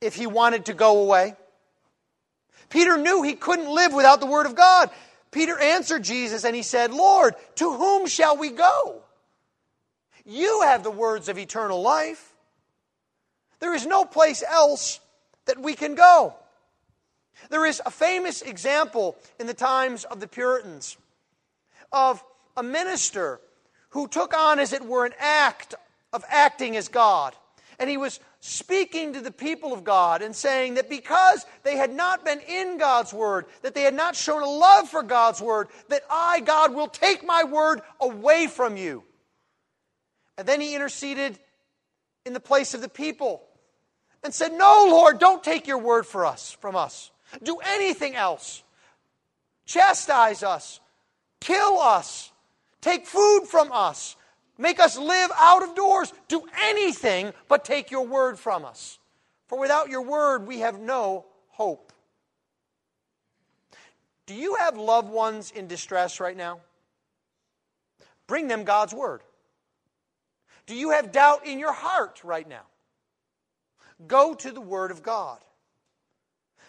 if 0.00 0.14
he 0.14 0.26
wanted 0.26 0.66
to 0.66 0.74
go 0.74 1.00
away? 1.00 1.34
Peter 2.70 2.96
knew 2.96 3.22
he 3.22 3.34
couldn't 3.34 3.68
live 3.68 3.92
without 3.92 4.20
the 4.20 4.26
Word 4.26 4.46
of 4.46 4.54
God. 4.54 4.90
Peter 5.30 5.58
answered 5.58 6.04
Jesus 6.04 6.44
and 6.44 6.54
he 6.54 6.62
said, 6.62 6.92
Lord, 6.92 7.34
to 7.56 7.72
whom 7.72 8.06
shall 8.06 8.36
we 8.36 8.50
go? 8.50 9.02
You 10.24 10.62
have 10.62 10.82
the 10.82 10.90
words 10.90 11.28
of 11.28 11.38
eternal 11.38 11.82
life. 11.82 12.32
There 13.60 13.74
is 13.74 13.86
no 13.86 14.04
place 14.04 14.44
else 14.48 15.00
that 15.46 15.58
we 15.58 15.74
can 15.74 15.94
go. 15.94 16.34
There 17.50 17.66
is 17.66 17.80
a 17.84 17.90
famous 17.90 18.42
example 18.42 19.16
in 19.40 19.46
the 19.46 19.54
times 19.54 20.04
of 20.04 20.20
the 20.20 20.28
Puritans 20.28 20.96
of 21.92 22.22
a 22.56 22.62
minister 22.62 23.40
who 23.90 24.08
took 24.08 24.36
on, 24.36 24.58
as 24.58 24.72
it 24.72 24.84
were, 24.84 25.06
an 25.06 25.14
act 25.18 25.74
of 26.12 26.24
acting 26.28 26.76
as 26.76 26.88
God. 26.88 27.34
And 27.78 27.88
he 27.88 27.96
was 27.96 28.18
speaking 28.40 29.12
to 29.12 29.20
the 29.20 29.30
people 29.30 29.72
of 29.72 29.84
God 29.84 30.20
and 30.22 30.34
saying 30.34 30.74
that 30.74 30.88
because 30.88 31.46
they 31.62 31.76
had 31.76 31.92
not 31.92 32.24
been 32.24 32.40
in 32.40 32.78
God's 32.78 33.12
Word, 33.12 33.46
that 33.62 33.74
they 33.74 33.82
had 33.82 33.94
not 33.94 34.16
shown 34.16 34.42
a 34.42 34.48
love 34.48 34.88
for 34.88 35.02
God's 35.02 35.40
Word, 35.40 35.68
that 35.88 36.02
I, 36.10 36.40
God, 36.40 36.74
will 36.74 36.88
take 36.88 37.24
my 37.24 37.44
Word 37.44 37.80
away 38.00 38.46
from 38.46 38.76
you. 38.76 39.04
And 40.36 40.46
then 40.46 40.60
he 40.60 40.74
interceded 40.74 41.38
in 42.24 42.32
the 42.32 42.40
place 42.40 42.74
of 42.74 42.80
the 42.80 42.88
people 42.88 43.42
and 44.22 44.34
said, 44.34 44.52
No, 44.52 44.86
Lord, 44.88 45.18
don't 45.18 45.42
take 45.42 45.66
your 45.66 45.78
Word 45.78 46.06
for 46.06 46.26
us, 46.26 46.52
from 46.60 46.76
us. 46.76 47.10
Do 47.42 47.58
anything 47.58 48.14
else. 48.14 48.62
Chastise 49.66 50.42
us. 50.42 50.80
Kill 51.40 51.78
us. 51.78 52.32
Take 52.80 53.06
food 53.06 53.44
from 53.46 53.70
us. 53.72 54.16
Make 54.56 54.80
us 54.80 54.98
live 54.98 55.30
out 55.36 55.62
of 55.62 55.74
doors. 55.74 56.12
Do 56.26 56.42
anything 56.62 57.32
but 57.48 57.64
take 57.64 57.90
your 57.90 58.06
word 58.06 58.38
from 58.38 58.64
us. 58.64 58.98
For 59.46 59.58
without 59.58 59.88
your 59.88 60.02
word, 60.02 60.46
we 60.46 60.60
have 60.60 60.78
no 60.78 61.26
hope. 61.48 61.92
Do 64.26 64.34
you 64.34 64.56
have 64.56 64.76
loved 64.76 65.10
ones 65.10 65.50
in 65.50 65.68
distress 65.68 66.20
right 66.20 66.36
now? 66.36 66.60
Bring 68.26 68.46
them 68.48 68.64
God's 68.64 68.92
word. 68.92 69.22
Do 70.66 70.74
you 70.74 70.90
have 70.90 71.12
doubt 71.12 71.46
in 71.46 71.58
your 71.58 71.72
heart 71.72 72.20
right 72.22 72.46
now? 72.46 72.66
Go 74.06 74.34
to 74.34 74.50
the 74.50 74.60
word 74.60 74.90
of 74.90 75.02
God. 75.02 75.38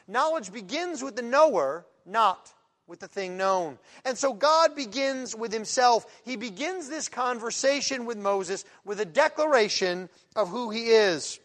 Knowledge 0.07 0.53
begins 0.53 1.03
with 1.03 1.15
the 1.15 1.21
knower, 1.21 1.85
not 2.05 2.53
with 2.89 2.99
the 2.99 3.07
thing 3.07 3.37
known. 3.37 3.77
And 4.03 4.17
so 4.17 4.33
God 4.33 4.75
begins 4.75 5.35
with 5.35 5.53
himself. 5.53 6.05
He 6.25 6.35
begins 6.35 6.89
this 6.89 7.07
conversation 7.07 8.05
with 8.05 8.17
Moses 8.17 8.65
with 8.83 8.99
a 8.99 9.05
declaration 9.05 10.09
of 10.35 10.49
who 10.49 10.71
he 10.71 10.87
is. 10.87 11.39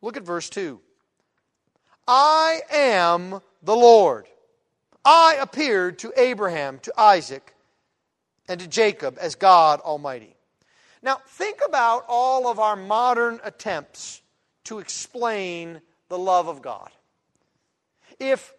Look 0.00 0.16
at 0.16 0.22
verse 0.22 0.48
2. 0.48 0.80
I 2.06 2.60
am 2.70 3.40
the 3.62 3.76
Lord. 3.76 4.26
I 5.04 5.36
appeared 5.40 5.98
to 6.00 6.12
Abraham, 6.16 6.78
to 6.80 6.92
Isaac, 6.96 7.54
and 8.48 8.60
to 8.60 8.68
Jacob 8.68 9.18
as 9.20 9.34
God 9.34 9.80
Almighty. 9.80 10.36
Now, 11.02 11.20
think 11.26 11.58
about 11.66 12.04
all 12.08 12.46
of 12.46 12.60
our 12.60 12.76
modern 12.76 13.40
attempts 13.42 14.22
to 14.64 14.78
explain 14.78 15.80
the 16.08 16.18
love 16.18 16.46
of 16.46 16.62
God. 16.62 16.90
If 18.20 18.54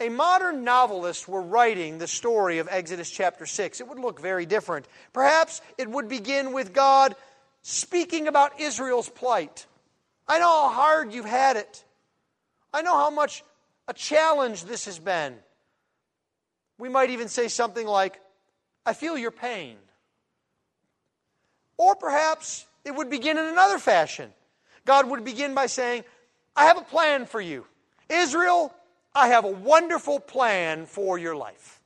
a 0.00 0.08
modern 0.08 0.64
novelist 0.64 1.28
were 1.28 1.42
writing 1.42 1.98
the 1.98 2.06
story 2.06 2.58
of 2.58 2.68
Exodus 2.70 3.10
chapter 3.10 3.46
6, 3.46 3.80
it 3.80 3.88
would 3.88 3.98
look 3.98 4.20
very 4.20 4.46
different. 4.46 4.86
Perhaps 5.12 5.60
it 5.76 5.90
would 5.90 6.08
begin 6.08 6.52
with 6.52 6.72
God 6.72 7.16
speaking 7.62 8.28
about 8.28 8.60
Israel's 8.60 9.08
plight. 9.08 9.66
I 10.26 10.38
know 10.38 10.46
how 10.46 10.68
hard 10.68 11.12
you've 11.12 11.24
had 11.24 11.56
it. 11.56 11.84
I 12.72 12.82
know 12.82 12.96
how 12.96 13.10
much 13.10 13.42
a 13.88 13.94
challenge 13.94 14.64
this 14.64 14.84
has 14.84 14.98
been. 14.98 15.34
We 16.78 16.88
might 16.88 17.10
even 17.10 17.28
say 17.28 17.48
something 17.48 17.86
like, 17.86 18.20
I 18.86 18.92
feel 18.92 19.18
your 19.18 19.32
pain. 19.32 19.76
Or 21.76 21.96
perhaps 21.96 22.66
it 22.84 22.94
would 22.94 23.10
begin 23.10 23.36
in 23.36 23.44
another 23.44 23.78
fashion. 23.78 24.30
God 24.84 25.10
would 25.10 25.24
begin 25.24 25.54
by 25.54 25.66
saying, 25.66 26.04
I 26.54 26.66
have 26.66 26.78
a 26.78 26.82
plan 26.82 27.26
for 27.26 27.40
you. 27.40 27.66
Israel, 28.08 28.72
I 29.18 29.28
have 29.28 29.44
a 29.44 29.50
wonderful 29.50 30.20
plan 30.20 30.86
for 30.86 31.18
your 31.18 31.34
life. 31.34 31.80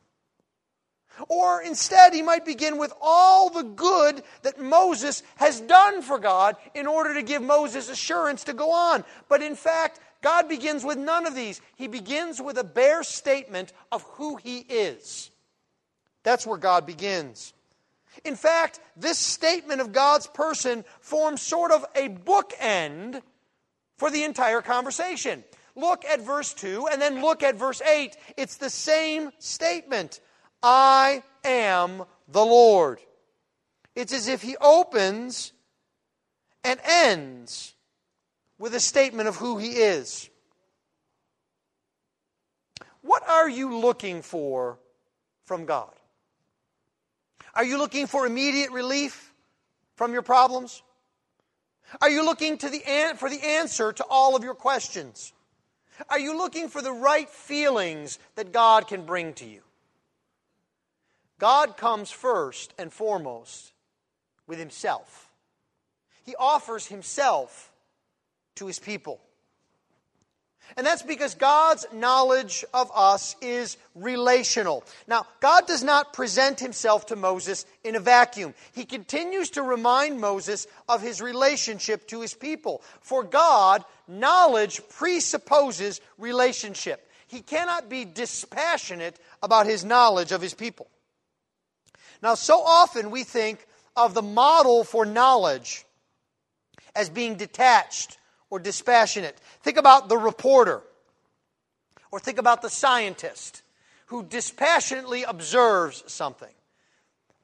Or 1.28 1.62
instead, 1.62 2.12
he 2.12 2.20
might 2.20 2.44
begin 2.44 2.76
with 2.76 2.92
all 3.00 3.48
the 3.48 3.62
good 3.62 4.22
that 4.42 4.60
Moses 4.60 5.22
has 5.36 5.60
done 5.60 6.02
for 6.02 6.18
God 6.18 6.56
in 6.74 6.86
order 6.86 7.14
to 7.14 7.22
give 7.22 7.40
Moses 7.42 7.88
assurance 7.88 8.44
to 8.44 8.52
go 8.52 8.70
on. 8.72 9.02
But 9.30 9.40
in 9.40 9.54
fact, 9.54 9.98
God 10.20 10.46
begins 10.46 10.84
with 10.84 10.98
none 10.98 11.26
of 11.26 11.34
these. 11.34 11.62
He 11.76 11.88
begins 11.88 12.40
with 12.40 12.58
a 12.58 12.64
bare 12.64 13.02
statement 13.02 13.72
of 13.90 14.02
who 14.02 14.36
he 14.36 14.58
is. 14.58 15.30
That's 16.24 16.46
where 16.46 16.58
God 16.58 16.84
begins. 16.84 17.54
In 18.24 18.36
fact, 18.36 18.78
this 18.94 19.18
statement 19.18 19.80
of 19.80 19.92
God's 19.92 20.26
person 20.26 20.84
forms 21.00 21.40
sort 21.40 21.72
of 21.72 21.84
a 21.94 22.10
bookend 22.10 23.22
for 23.96 24.10
the 24.10 24.24
entire 24.24 24.60
conversation. 24.60 25.44
Look 25.74 26.04
at 26.04 26.20
verse 26.20 26.52
2 26.54 26.88
and 26.90 27.00
then 27.00 27.22
look 27.22 27.42
at 27.42 27.56
verse 27.56 27.80
8. 27.80 28.16
It's 28.36 28.56
the 28.56 28.70
same 28.70 29.30
statement 29.38 30.20
I 30.62 31.22
am 31.44 32.04
the 32.28 32.44
Lord. 32.44 33.00
It's 33.94 34.12
as 34.12 34.28
if 34.28 34.42
he 34.42 34.56
opens 34.58 35.52
and 36.64 36.78
ends 36.84 37.74
with 38.58 38.74
a 38.74 38.80
statement 38.80 39.28
of 39.28 39.36
who 39.36 39.58
he 39.58 39.70
is. 39.70 40.30
What 43.02 43.28
are 43.28 43.48
you 43.48 43.78
looking 43.78 44.22
for 44.22 44.78
from 45.46 45.64
God? 45.64 45.92
Are 47.54 47.64
you 47.64 47.76
looking 47.78 48.06
for 48.06 48.26
immediate 48.26 48.70
relief 48.70 49.34
from 49.96 50.12
your 50.12 50.22
problems? 50.22 50.82
Are 52.00 52.08
you 52.08 52.24
looking 52.24 52.56
the 52.70 52.82
an- 52.84 53.16
for 53.16 53.28
the 53.28 53.42
answer 53.42 53.92
to 53.92 54.04
all 54.04 54.36
of 54.36 54.44
your 54.44 54.54
questions? 54.54 55.32
Are 56.08 56.18
you 56.18 56.36
looking 56.36 56.68
for 56.68 56.82
the 56.82 56.92
right 56.92 57.28
feelings 57.28 58.18
that 58.34 58.52
God 58.52 58.88
can 58.88 59.04
bring 59.04 59.34
to 59.34 59.44
you? 59.44 59.60
God 61.38 61.76
comes 61.76 62.10
first 62.10 62.72
and 62.78 62.92
foremost 62.92 63.72
with 64.46 64.58
Himself. 64.58 65.30
He 66.24 66.34
offers 66.36 66.86
Himself 66.86 67.72
to 68.56 68.66
His 68.66 68.78
people. 68.78 69.20
And 70.76 70.86
that's 70.86 71.02
because 71.02 71.34
God's 71.34 71.86
knowledge 71.92 72.64
of 72.72 72.90
us 72.94 73.36
is 73.42 73.76
relational. 73.94 74.84
Now, 75.06 75.26
God 75.40 75.66
does 75.66 75.82
not 75.82 76.12
present 76.12 76.60
himself 76.60 77.06
to 77.06 77.16
Moses 77.16 77.66
in 77.84 77.96
a 77.96 78.00
vacuum. 78.00 78.54
He 78.72 78.84
continues 78.84 79.50
to 79.50 79.62
remind 79.62 80.20
Moses 80.20 80.66
of 80.88 81.02
his 81.02 81.20
relationship 81.20 82.06
to 82.08 82.20
his 82.20 82.34
people. 82.34 82.82
For 83.00 83.22
God, 83.22 83.84
knowledge 84.08 84.80
presupposes 84.88 86.00
relationship. 86.18 87.06
He 87.26 87.40
cannot 87.40 87.88
be 87.88 88.04
dispassionate 88.04 89.18
about 89.42 89.66
his 89.66 89.84
knowledge 89.84 90.32
of 90.32 90.42
his 90.42 90.54
people. 90.54 90.86
Now, 92.22 92.34
so 92.34 92.60
often 92.62 93.10
we 93.10 93.24
think 93.24 93.66
of 93.96 94.14
the 94.14 94.22
model 94.22 94.84
for 94.84 95.04
knowledge 95.04 95.84
as 96.94 97.10
being 97.10 97.36
detached 97.36 98.18
or 98.52 98.58
dispassionate. 98.58 99.34
Think 99.62 99.78
about 99.78 100.10
the 100.10 100.18
reporter, 100.18 100.82
or 102.10 102.20
think 102.20 102.36
about 102.36 102.60
the 102.60 102.68
scientist 102.68 103.62
who 104.08 104.22
dispassionately 104.22 105.22
observes 105.22 106.04
something. 106.06 106.52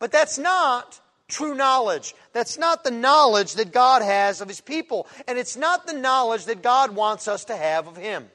But 0.01 0.13
that's 0.13 0.37
not 0.37 1.01
true 1.27 1.55
knowledge. 1.55 2.15
That's 2.35 2.59
not 2.59 2.85
the 2.85 2.91
knowledge 2.91 3.55
that 3.55 3.73
God 3.73 4.03
has 4.03 4.43
of 4.43 4.49
His 4.49 4.61
people, 4.61 5.07
and 5.27 5.39
it's 5.39 5.57
not 5.57 5.87
the 5.87 5.95
knowledge 5.95 6.45
that 6.45 6.63
God 6.63 6.95
wants 6.95 7.27
us 7.27 7.47
to 7.47 7.57
have 7.57 7.87
of 7.87 7.97
Him. 7.97 8.29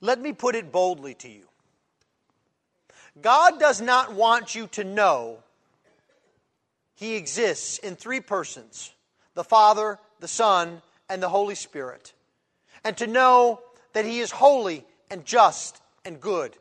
Let 0.00 0.20
me 0.20 0.32
put 0.32 0.54
it 0.54 0.70
boldly 0.70 1.14
to 1.14 1.28
you 1.28 1.48
God 3.20 3.58
does 3.58 3.80
not 3.80 4.14
want 4.14 4.54
you 4.54 4.68
to 4.68 4.84
know 4.84 5.38
He 6.94 7.16
exists 7.16 7.78
in 7.78 7.96
three 7.96 8.20
persons 8.20 8.92
the 9.40 9.44
Father, 9.44 9.98
the 10.20 10.28
Son, 10.28 10.82
and 11.08 11.22
the 11.22 11.28
Holy 11.30 11.54
Spirit, 11.54 12.12
and 12.84 12.94
to 12.98 13.06
know 13.06 13.62
that 13.94 14.04
He 14.04 14.20
is 14.20 14.30
holy 14.30 14.84
and 15.10 15.24
just 15.24 15.80
and 16.04 16.20
good, 16.20 16.54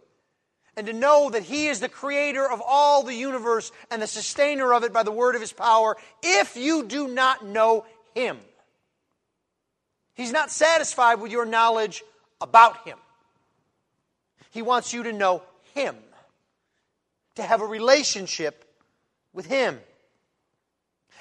and 0.78 0.88
to 0.88 0.94
know 0.94 1.30
that 1.30 1.44
He 1.44 1.68
is 1.68 1.82
the 1.82 1.90
creator 1.90 2.50
of 2.50 2.62
all 2.66 3.04
the 3.04 3.14
universe 3.14 3.74
and 3.92 4.02
the 4.02 4.08
sustainer 4.08 4.74
of 4.74 4.86
it 4.86 4.94
by 4.94 5.04
the 5.04 5.12
word 5.12 5.36
of 5.36 5.42
His 5.42 5.52
power, 5.52 5.98
if 6.24 6.56
you 6.56 6.86
do 6.86 7.10
not 7.10 7.46
know 7.46 7.84
Him. 8.16 8.38
He's 10.14 10.32
not 10.32 10.50
satisfied 10.50 11.20
with 11.20 11.34
your 11.34 11.46
knowledge 11.46 12.02
about 12.40 12.88
Him. 12.88 12.98
He 14.52 14.62
wants 14.62 14.94
you 14.94 15.04
to 15.04 15.12
know 15.12 15.44
Him, 15.74 15.98
to 17.36 17.44
have 17.44 17.60
a 17.60 17.66
relationship 17.66 18.64
with 19.34 19.48
Him. 19.48 19.82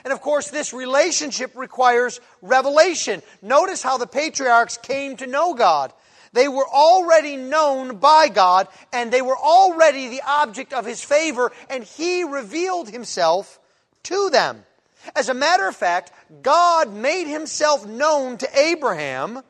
And 0.05 0.13
of 0.13 0.21
course, 0.21 0.51
this 0.51 0.73
relationship 0.73 1.53
requires 1.57 2.21
revelation. 2.41 3.23
Notice 3.43 3.83
how 3.83 3.99
the 3.99 4.07
patriarchs 4.07 4.79
came 4.79 5.17
to 5.17 5.27
know 5.27 5.55
God. 5.55 5.93
They 6.33 6.49
were 6.49 6.67
already 6.69 7.37
known 7.37 7.97
by 7.99 8.29
God, 8.29 8.69
and 8.93 9.11
they 9.11 9.23
were 9.23 9.37
already 9.37 10.09
the 10.09 10.23
object 10.27 10.73
of 10.73 10.85
His 10.85 11.03
favor, 11.03 11.53
and 11.71 11.83
He 11.83 12.23
revealed 12.25 12.89
Himself 12.89 13.59
to 14.05 14.31
them. 14.31 14.65
As 15.17 15.29
a 15.29 15.35
matter 15.35 15.67
of 15.67 15.77
fact, 15.77 16.13
God 16.43 16.93
made 16.93 17.27
Himself 17.27 17.87
known 17.87 18.37
to 18.39 18.59
Abraham 18.59 19.43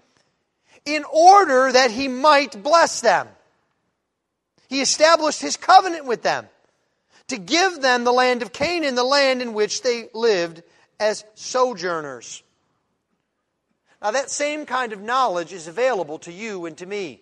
in 0.84 1.04
order 1.04 1.72
that 1.72 1.90
He 1.90 2.08
might 2.08 2.62
bless 2.62 3.00
them. 3.00 3.28
He 4.68 4.80
established 4.80 5.42
His 5.42 5.56
covenant 5.56 6.06
with 6.06 6.22
them 6.22 6.48
to 7.28 7.38
give 7.38 7.80
them 7.80 8.04
the 8.04 8.12
land 8.12 8.42
of 8.42 8.52
Canaan, 8.52 8.94
the 8.94 9.04
land 9.04 9.42
in 9.42 9.54
which 9.54 9.82
they 9.82 10.08
lived 10.14 10.62
as 10.98 11.24
sojourners. 11.34 12.42
Now, 14.02 14.12
that 14.12 14.30
same 14.30 14.66
kind 14.66 14.92
of 14.92 15.00
knowledge 15.00 15.52
is 15.52 15.66
available 15.66 16.18
to 16.20 16.32
you 16.32 16.66
and 16.66 16.76
to 16.78 16.86
me. 16.86 17.20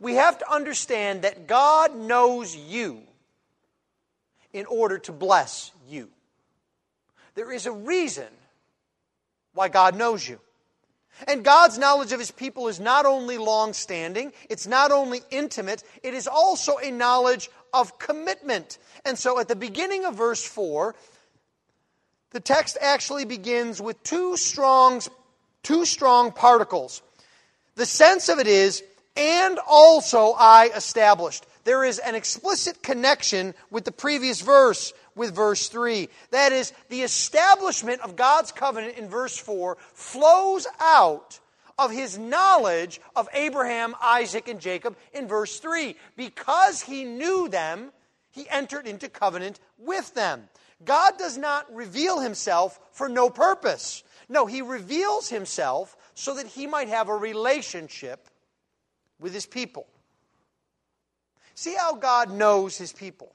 We 0.00 0.14
have 0.14 0.38
to 0.38 0.52
understand 0.52 1.22
that 1.22 1.46
God 1.46 1.96
knows 1.96 2.54
you 2.56 3.02
in 4.52 4.66
order 4.66 4.98
to 4.98 5.12
bless 5.12 5.72
you. 5.88 6.10
There 7.34 7.52
is 7.52 7.66
a 7.66 7.72
reason 7.72 8.28
why 9.52 9.68
God 9.68 9.96
knows 9.96 10.26
you. 10.28 10.40
And 11.28 11.44
God's 11.44 11.78
knowledge 11.78 12.12
of 12.12 12.18
his 12.18 12.32
people 12.32 12.66
is 12.68 12.80
not 12.80 13.06
only 13.06 13.38
long 13.38 13.72
standing, 13.72 14.32
it's 14.50 14.66
not 14.66 14.90
only 14.90 15.22
intimate, 15.30 15.82
it 16.02 16.12
is 16.12 16.26
also 16.26 16.78
a 16.78 16.90
knowledge 16.90 17.50
of 17.74 17.98
commitment. 17.98 18.78
And 19.04 19.18
so 19.18 19.38
at 19.38 19.48
the 19.48 19.56
beginning 19.56 20.06
of 20.06 20.14
verse 20.14 20.42
4, 20.42 20.94
the 22.30 22.40
text 22.40 22.78
actually 22.80 23.26
begins 23.26 23.82
with 23.82 24.02
two 24.02 24.36
strong, 24.36 25.02
two 25.62 25.84
strong 25.84 26.32
particles. 26.32 27.02
The 27.74 27.84
sense 27.84 28.28
of 28.28 28.38
it 28.38 28.46
is, 28.46 28.82
and 29.16 29.58
also 29.68 30.32
I 30.38 30.70
established. 30.74 31.44
There 31.64 31.84
is 31.84 31.98
an 31.98 32.14
explicit 32.14 32.82
connection 32.82 33.54
with 33.70 33.84
the 33.84 33.92
previous 33.92 34.40
verse, 34.40 34.92
with 35.14 35.34
verse 35.34 35.68
3. 35.68 36.08
That 36.30 36.52
is, 36.52 36.72
the 36.88 37.02
establishment 37.02 38.00
of 38.02 38.16
God's 38.16 38.52
covenant 38.52 38.98
in 38.98 39.08
verse 39.08 39.36
4 39.36 39.76
flows 39.92 40.66
out 40.80 41.40
of 41.78 41.90
his 41.90 42.18
knowledge 42.18 43.00
of 43.16 43.28
Abraham, 43.32 43.94
Isaac, 44.02 44.48
and 44.48 44.60
Jacob 44.60 44.96
in 45.12 45.26
verse 45.26 45.58
3. 45.58 45.96
Because 46.16 46.82
he 46.82 47.04
knew 47.04 47.48
them, 47.48 47.92
he 48.30 48.48
entered 48.48 48.86
into 48.86 49.08
covenant 49.08 49.60
with 49.78 50.14
them. 50.14 50.48
God 50.84 51.18
does 51.18 51.38
not 51.38 51.72
reveal 51.74 52.20
himself 52.20 52.78
for 52.92 53.08
no 53.08 53.30
purpose. 53.30 54.02
No, 54.28 54.46
he 54.46 54.62
reveals 54.62 55.28
himself 55.28 55.96
so 56.14 56.34
that 56.34 56.46
he 56.46 56.66
might 56.66 56.88
have 56.88 57.08
a 57.08 57.14
relationship 57.14 58.28
with 59.20 59.32
his 59.32 59.46
people. 59.46 59.86
See 61.54 61.74
how 61.74 61.94
God 61.94 62.32
knows 62.32 62.76
his 62.76 62.92
people. 62.92 63.32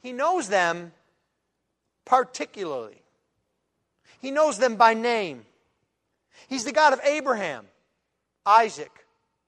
He 0.00 0.12
knows 0.12 0.48
them 0.48 0.92
particularly. 2.04 3.02
He 4.20 4.30
knows 4.30 4.58
them 4.58 4.76
by 4.76 4.94
name. 4.94 5.44
He's 6.48 6.64
the 6.64 6.72
God 6.72 6.92
of 6.92 7.00
Abraham, 7.04 7.66
Isaac, 8.46 8.92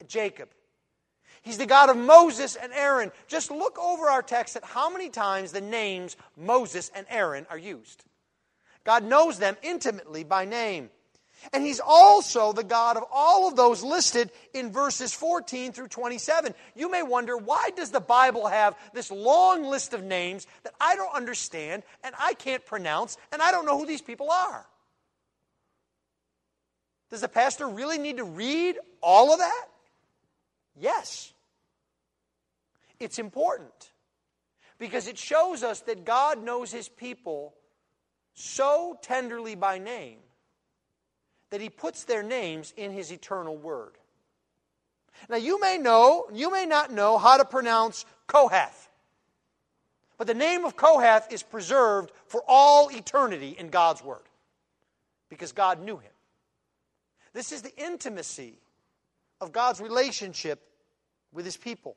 Jacob. 0.07 0.49
He's 1.43 1.59
the 1.59 1.67
God 1.67 1.89
of 1.89 1.97
Moses 1.97 2.57
and 2.57 2.73
Aaron. 2.73 3.13
Just 3.27 3.51
look 3.51 3.79
over 3.79 4.11
our 4.11 4.23
text 4.23 4.57
at 4.57 4.65
how 4.65 4.91
many 4.91 5.09
times 5.09 5.53
the 5.53 5.61
names 5.61 6.17
Moses 6.37 6.91
and 6.95 7.07
Aaron 7.09 7.47
are 7.49 7.59
used. 7.59 8.05
God 8.85 9.05
knows 9.05 9.39
them 9.39 9.57
intimately 9.63 10.25
by 10.25 10.45
name. 10.45 10.91
And 11.53 11.65
he's 11.65 11.81
also 11.81 12.53
the 12.53 12.65
God 12.65 12.99
of 12.99 13.05
all 13.11 13.49
of 13.49 13.57
those 13.57 13.83
listed 13.83 14.31
in 14.53 14.73
verses 14.73 15.15
14 15.15 15.73
through 15.73 15.89
27. 15.89 16.55
You 16.77 16.91
may 16.91 17.03
wonder, 17.03 17.37
why 17.37 17.71
does 17.75 17.91
the 17.91 18.01
Bible 18.01 18.47
have 18.47 18.77
this 18.93 19.11
long 19.11 19.65
list 19.65 19.95
of 19.95 20.03
names 20.03 20.47
that 20.65 20.75
I 20.79 20.97
don't 20.97 21.15
understand 21.15 21.83
and 22.05 22.15
I 22.19 22.35
can't 22.35 22.65
pronounce 22.67 23.17
and 23.33 23.41
I 23.41 23.53
don't 23.53 23.65
know 23.65 23.79
who 23.79 23.87
these 23.87 24.03
people 24.03 24.31
are? 24.31 24.67
Does 27.11 27.23
the 27.23 27.29
pastor 27.29 27.69
really 27.69 27.99
need 27.99 28.19
to 28.19 28.25
read 28.25 28.77
all 29.01 29.33
of 29.33 29.41
that? 29.41 29.67
Yes. 30.79 31.33
It's 32.99 33.19
important 33.19 33.91
because 34.79 35.09
it 35.09 35.19
shows 35.19 35.63
us 35.63 35.81
that 35.81 36.05
God 36.05 36.43
knows 36.43 36.71
his 36.71 36.89
people 36.89 37.55
so 38.35 38.97
tenderly 39.03 39.55
by 39.55 39.79
name 39.79 40.19
that 41.51 41.61
he 41.61 41.69
puts 41.69 42.05
their 42.05 42.23
names 42.23 42.73
in 42.77 42.93
his 42.93 43.11
eternal 43.11 43.57
word. 43.57 43.93
Now, 45.29 45.37
you 45.37 45.61
may 45.61 45.79
know, 45.79 46.27
you 46.33 46.51
may 46.51 46.65
not 46.65 46.93
know 46.93 47.19
how 47.19 47.37
to 47.37 47.45
pronounce 47.45 48.07
Kohath, 48.27 48.89
but 50.17 50.27
the 50.27 50.35
name 50.35 50.65
of 50.65 50.77
Kohath 50.77 51.33
is 51.33 51.43
preserved 51.43 52.13
for 52.27 52.43
all 52.47 52.91
eternity 52.91 53.57
in 53.59 53.69
God's 53.69 54.03
word 54.03 54.23
because 55.29 55.53
God 55.53 55.83
knew 55.83 55.97
him. 55.97 56.13
This 57.33 57.53
is 57.53 57.63
the 57.63 57.77
intimacy 57.77 58.59
of 59.41 59.53
God's 59.53 59.81
relationship 59.81 60.61
with 61.33 61.45
his 61.45 61.57
people. 61.57 61.97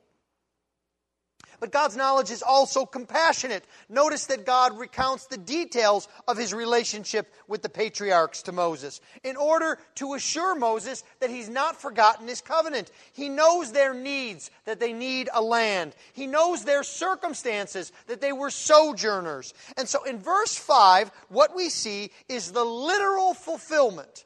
But 1.60 1.72
God's 1.72 1.96
knowledge 1.96 2.32
is 2.32 2.44
also 2.44 2.86
compassionate. 2.86 3.64
Notice 3.88 4.26
that 4.26 4.46
God 4.46 4.78
recounts 4.78 5.28
the 5.28 5.38
details 5.38 6.08
of 6.28 6.38
his 6.38 6.54
relationship 6.54 7.32
with 7.48 7.62
the 7.62 7.70
patriarchs 7.70 8.44
to 8.44 8.52
Moses 8.52 9.02
in 9.24 9.38
order 9.38 9.78
to 9.96 10.14
assure 10.14 10.56
Moses 10.56 11.04
that 11.20 11.30
he's 11.30 11.50
not 11.50 11.80
forgotten 11.80 12.28
his 12.28 12.42
covenant. 12.42 12.92
He 13.14 13.30
knows 13.30 13.72
their 13.72 13.94
needs, 13.94 14.52
that 14.66 14.80
they 14.80 14.94
need 14.94 15.30
a 15.34 15.42
land. 15.42 15.96
He 16.14 16.28
knows 16.28 16.66
their 16.66 16.84
circumstances, 16.84 17.92
that 18.08 18.20
they 18.20 18.34
were 18.34 18.50
sojourners. 18.50 19.54
And 19.78 19.88
so 19.88 20.04
in 20.04 20.20
verse 20.20 20.58
5, 20.58 21.12
what 21.30 21.56
we 21.56 21.70
see 21.70 22.12
is 22.28 22.52
the 22.52 22.66
literal 22.66 23.34
fulfillment 23.34 24.26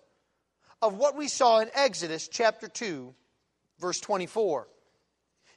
of 0.81 0.95
what 0.95 1.15
we 1.15 1.27
saw 1.27 1.59
in 1.59 1.69
Exodus 1.73 2.27
chapter 2.27 2.67
2, 2.67 3.13
verse 3.79 3.99
24. 3.99 4.67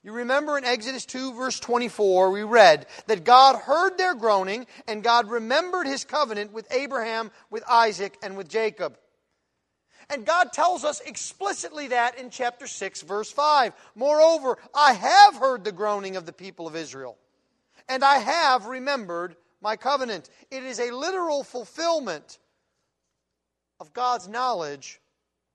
You 0.02 0.12
remember 0.12 0.56
in 0.56 0.64
Exodus 0.64 1.04
2, 1.04 1.34
verse 1.34 1.60
24, 1.60 2.30
we 2.30 2.42
read 2.42 2.86
that 3.06 3.24
God 3.24 3.56
heard 3.56 3.98
their 3.98 4.14
groaning 4.14 4.66
and 4.88 5.02
God 5.02 5.30
remembered 5.30 5.86
his 5.86 6.04
covenant 6.04 6.52
with 6.52 6.72
Abraham, 6.72 7.30
with 7.50 7.62
Isaac, 7.68 8.16
and 8.22 8.36
with 8.36 8.48
Jacob. 8.48 8.96
And 10.08 10.24
God 10.24 10.52
tells 10.52 10.84
us 10.84 11.00
explicitly 11.00 11.88
that 11.88 12.18
in 12.18 12.30
chapter 12.30 12.66
6, 12.66 13.02
verse 13.02 13.30
5. 13.30 13.74
Moreover, 13.94 14.56
I 14.74 14.94
have 14.94 15.36
heard 15.36 15.64
the 15.64 15.70
groaning 15.70 16.16
of 16.16 16.24
the 16.24 16.32
people 16.32 16.66
of 16.66 16.74
Israel, 16.74 17.18
and 17.88 18.02
I 18.02 18.18
have 18.18 18.66
remembered 18.66 19.36
my 19.60 19.76
covenant. 19.76 20.30
It 20.50 20.64
is 20.64 20.80
a 20.80 20.90
literal 20.90 21.44
fulfillment 21.44 22.38
of 23.78 23.92
God's 23.92 24.26
knowledge 24.26 24.98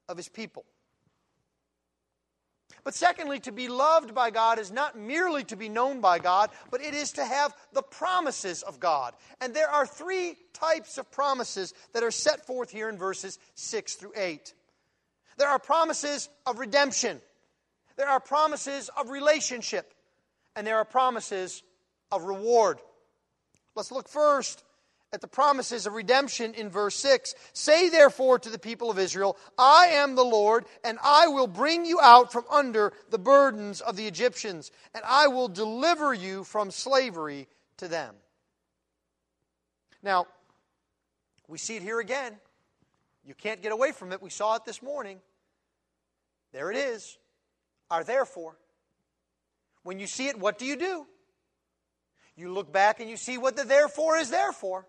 of 0.08 0.18
his 0.18 0.30
people. 0.30 0.66
But 2.86 2.94
secondly, 2.94 3.40
to 3.42 3.52
be 3.52 3.68
loved 3.68 4.14
by 4.14 4.30
God 4.30 4.60
is 4.60 4.72
not 4.72 4.98
merely 4.98 5.44
to 5.46 5.56
be 5.56 5.70
known 5.70 6.02
by 6.02 6.20
God, 6.20 6.52
but 6.70 6.82
it 6.82 6.94
is 6.94 7.14
to 7.14 7.26
have 7.26 7.52
the 7.74 7.82
promises 7.82 8.62
of 8.62 8.80
God. 8.80 9.16
And 9.42 9.56
there 9.56 9.70
are 9.70 9.88
three 9.88 10.38
types 10.54 11.00
of 11.00 11.10
promises 11.10 11.74
that 11.94 12.04
are 12.04 12.12
set 12.12 12.46
forth 12.46 12.70
here 12.70 12.88
in 12.88 12.98
verses 12.98 13.40
6 13.56 13.96
through 13.96 14.14
8. 14.16 14.54
There 15.38 15.50
are 15.50 15.58
promises 15.58 16.30
of 16.46 16.60
redemption, 16.60 17.22
there 17.98 18.08
are 18.08 18.20
promises 18.20 18.90
of 18.96 19.10
relationship, 19.10 19.92
and 20.56 20.66
there 20.66 20.78
are 20.78 20.86
promises 20.86 21.64
of 22.12 22.24
reward. 22.24 22.80
Let's 23.74 23.92
look 23.92 24.08
first 24.08 24.64
at 25.16 25.22
the 25.22 25.28
promises 25.28 25.88
of 25.88 25.94
redemption 25.94 26.54
in 26.54 26.70
verse 26.70 26.96
6. 26.98 27.34
Say 27.54 27.88
therefore 27.88 28.38
to 28.38 28.50
the 28.50 28.60
people 28.60 28.92
of 28.92 29.00
Israel, 29.00 29.38
I 29.58 29.88
am 29.94 30.16
the 30.16 30.26
Lord, 30.26 30.66
and 30.84 31.00
I 31.02 31.28
will 31.28 31.48
bring 31.48 31.86
you 31.86 32.02
out 32.02 32.34
from 32.34 32.44
under 32.52 32.92
the 33.10 33.18
burdens 33.18 33.80
of 33.80 33.96
the 33.96 34.08
Egyptians, 34.08 34.72
and 34.94 35.02
I 35.08 35.28
will 35.28 35.48
deliver 35.48 36.14
you 36.14 36.44
from 36.44 36.70
slavery 36.70 37.48
to 37.78 37.88
them. 37.88 38.14
Now, 40.04 40.28
we 41.48 41.58
see 41.58 41.78
it 41.78 41.82
here 41.82 42.02
again. 42.02 42.34
You 43.26 43.36
can't 43.36 43.62
get 43.62 43.72
away 43.72 43.94
from 43.94 44.12
it. 44.12 44.22
We 44.22 44.30
saw 44.30 44.56
it 44.56 44.66
this 44.66 44.84
morning. 44.84 45.20
There 46.52 46.72
it 46.72 46.78
is. 46.78 47.18
Are 47.90 48.04
therefore. 48.04 48.58
When 49.84 49.98
you 49.98 50.08
see 50.08 50.28
it, 50.28 50.38
what 50.38 50.60
do 50.60 50.66
you 50.66 50.76
do? 50.76 51.06
You 52.36 52.52
look 52.52 52.74
back 52.74 53.00
and 53.00 53.10
you 53.10 53.16
see 53.16 53.38
what 53.38 53.56
the 53.56 53.64
therefore 53.64 54.18
is 54.18 54.30
there 54.30 54.52
for. 54.52 54.86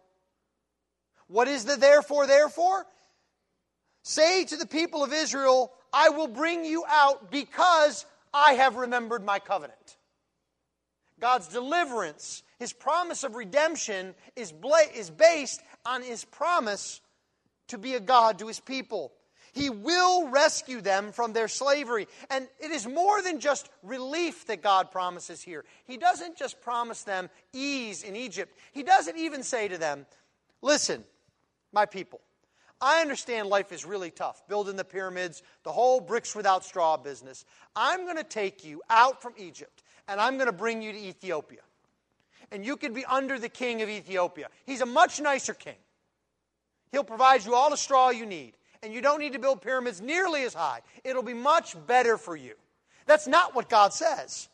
What 1.28 1.48
is 1.48 1.64
the 1.64 1.76
therefore, 1.76 2.26
therefore? 2.26 2.86
Say 4.02 4.44
to 4.44 4.56
the 4.56 4.66
people 4.66 5.02
of 5.02 5.12
Israel, 5.12 5.72
I 5.92 6.10
will 6.10 6.28
bring 6.28 6.64
you 6.64 6.84
out 6.88 7.30
because 7.30 8.06
I 8.32 8.52
have 8.52 8.76
remembered 8.76 9.24
my 9.24 9.38
covenant. 9.38 9.96
God's 11.18 11.48
deliverance, 11.48 12.42
his 12.58 12.72
promise 12.72 13.24
of 13.24 13.34
redemption, 13.34 14.14
is, 14.36 14.52
bla- 14.52 14.90
is 14.94 15.10
based 15.10 15.62
on 15.84 16.02
his 16.02 16.24
promise 16.24 17.00
to 17.68 17.78
be 17.78 17.94
a 17.94 18.00
God 18.00 18.38
to 18.38 18.46
his 18.46 18.60
people. 18.60 19.12
He 19.52 19.70
will 19.70 20.28
rescue 20.28 20.82
them 20.82 21.12
from 21.12 21.32
their 21.32 21.48
slavery. 21.48 22.08
And 22.28 22.46
it 22.60 22.70
is 22.70 22.86
more 22.86 23.22
than 23.22 23.40
just 23.40 23.70
relief 23.82 24.46
that 24.48 24.62
God 24.62 24.92
promises 24.92 25.40
here. 25.40 25.64
He 25.86 25.96
doesn't 25.96 26.36
just 26.36 26.60
promise 26.60 27.04
them 27.04 27.30
ease 27.54 28.02
in 28.02 28.14
Egypt, 28.14 28.54
He 28.72 28.82
doesn't 28.82 29.16
even 29.16 29.42
say 29.42 29.66
to 29.68 29.78
them, 29.78 30.04
Listen, 30.60 31.04
my 31.72 31.86
people, 31.86 32.20
I 32.80 33.00
understand 33.00 33.48
life 33.48 33.72
is 33.72 33.84
really 33.84 34.10
tough, 34.10 34.46
building 34.48 34.76
the 34.76 34.84
pyramids, 34.84 35.42
the 35.62 35.72
whole 35.72 36.00
bricks 36.00 36.34
without 36.34 36.64
straw 36.64 36.96
business. 36.96 37.44
I'm 37.74 38.04
going 38.04 38.18
to 38.18 38.24
take 38.24 38.64
you 38.64 38.82
out 38.90 39.22
from 39.22 39.32
Egypt 39.38 39.82
and 40.08 40.20
I'm 40.20 40.34
going 40.34 40.46
to 40.46 40.52
bring 40.52 40.82
you 40.82 40.92
to 40.92 40.98
Ethiopia. 40.98 41.60
And 42.52 42.64
you 42.64 42.76
can 42.76 42.92
be 42.92 43.04
under 43.06 43.38
the 43.38 43.48
king 43.48 43.82
of 43.82 43.88
Ethiopia. 43.88 44.48
He's 44.66 44.82
a 44.82 44.86
much 44.86 45.20
nicer 45.20 45.54
king. 45.54 45.76
He'll 46.92 47.02
provide 47.02 47.44
you 47.44 47.54
all 47.54 47.70
the 47.70 47.76
straw 47.76 48.10
you 48.10 48.26
need 48.26 48.52
and 48.82 48.92
you 48.92 49.00
don't 49.00 49.18
need 49.18 49.32
to 49.32 49.38
build 49.38 49.62
pyramids 49.62 50.00
nearly 50.00 50.42
as 50.44 50.54
high. 50.54 50.80
It'll 51.02 51.22
be 51.22 51.34
much 51.34 51.74
better 51.86 52.18
for 52.18 52.36
you. 52.36 52.54
That's 53.06 53.26
not 53.26 53.54
what 53.54 53.68
God 53.68 53.92
says. 53.94 54.48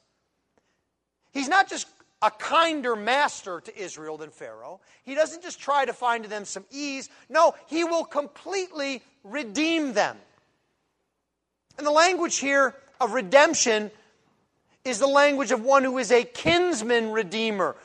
He's 1.33 1.49
not 1.49 1.69
just 1.69 1.89
a 2.23 2.31
kinder 2.31 2.95
master 2.95 3.61
to 3.61 3.77
Israel 3.77 4.17
than 4.17 4.31
Pharaoh. 4.31 4.81
He 5.05 5.15
doesn't 5.15 5.43
just 5.43 5.61
try 5.61 5.85
to 5.85 5.93
find 5.93 6.25
them 6.25 6.45
some 6.45 6.65
ease. 6.71 7.09
No, 7.29 7.55
he 7.67 7.85
will 7.85 8.05
completely 8.05 9.03
redeem 9.25 9.93
them. 9.93 10.17
And 11.77 11.87
the 11.87 11.91
language 11.91 12.39
here 12.39 12.75
of 13.01 13.13
redemption 13.13 13.91
is 14.85 14.99
the 14.99 15.07
language 15.07 15.51
of 15.51 15.63
one 15.63 15.85
who 15.85 15.99
is 15.99 16.13
a 16.13 16.23
kinsman 16.23 17.11
redeemer, 17.13 17.77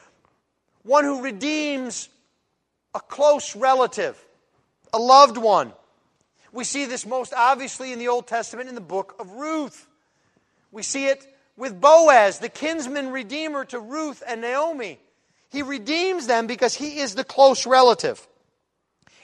one 0.83 1.03
who 1.03 1.21
redeems 1.21 2.09
a 2.93 2.99
close 2.99 3.55
relative, 3.55 4.23
a 4.93 4.99
loved 4.99 5.37
one. 5.37 5.73
We 6.51 6.63
see 6.63 6.85
this 6.85 7.05
most 7.05 7.33
obviously 7.33 7.91
in 7.91 7.99
the 7.99 8.07
Old 8.07 8.27
Testament 8.27 8.69
in 8.69 8.75
the 8.75 8.81
book 8.81 9.15
of 9.19 9.31
Ruth. 9.31 9.87
We 10.71 10.83
see 10.83 11.07
it 11.07 11.25
with 11.57 11.81
Boaz, 11.81 12.39
the 12.39 12.49
kinsman 12.49 13.09
redeemer 13.09 13.65
to 13.65 13.79
Ruth 13.79 14.23
and 14.25 14.41
Naomi. 14.41 14.99
He 15.49 15.63
redeems 15.63 16.27
them 16.27 16.47
because 16.47 16.75
he 16.75 16.99
is 16.99 17.15
the 17.15 17.23
close 17.23 17.65
relative. 17.65 18.25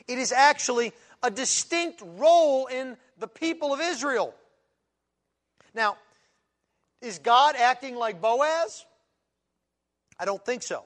It 0.07 0.17
is 0.17 0.31
actually 0.31 0.91
a 1.21 1.29
distinct 1.29 2.01
role 2.17 2.65
in 2.65 2.97
the 3.19 3.27
people 3.27 3.73
of 3.73 3.79
Israel. 3.79 4.33
Now, 5.73 5.97
is 7.01 7.19
God 7.19 7.55
acting 7.55 7.95
like 7.95 8.19
Boaz? 8.19 8.85
I 10.19 10.25
don't 10.25 10.43
think 10.43 10.63
so. 10.63 10.83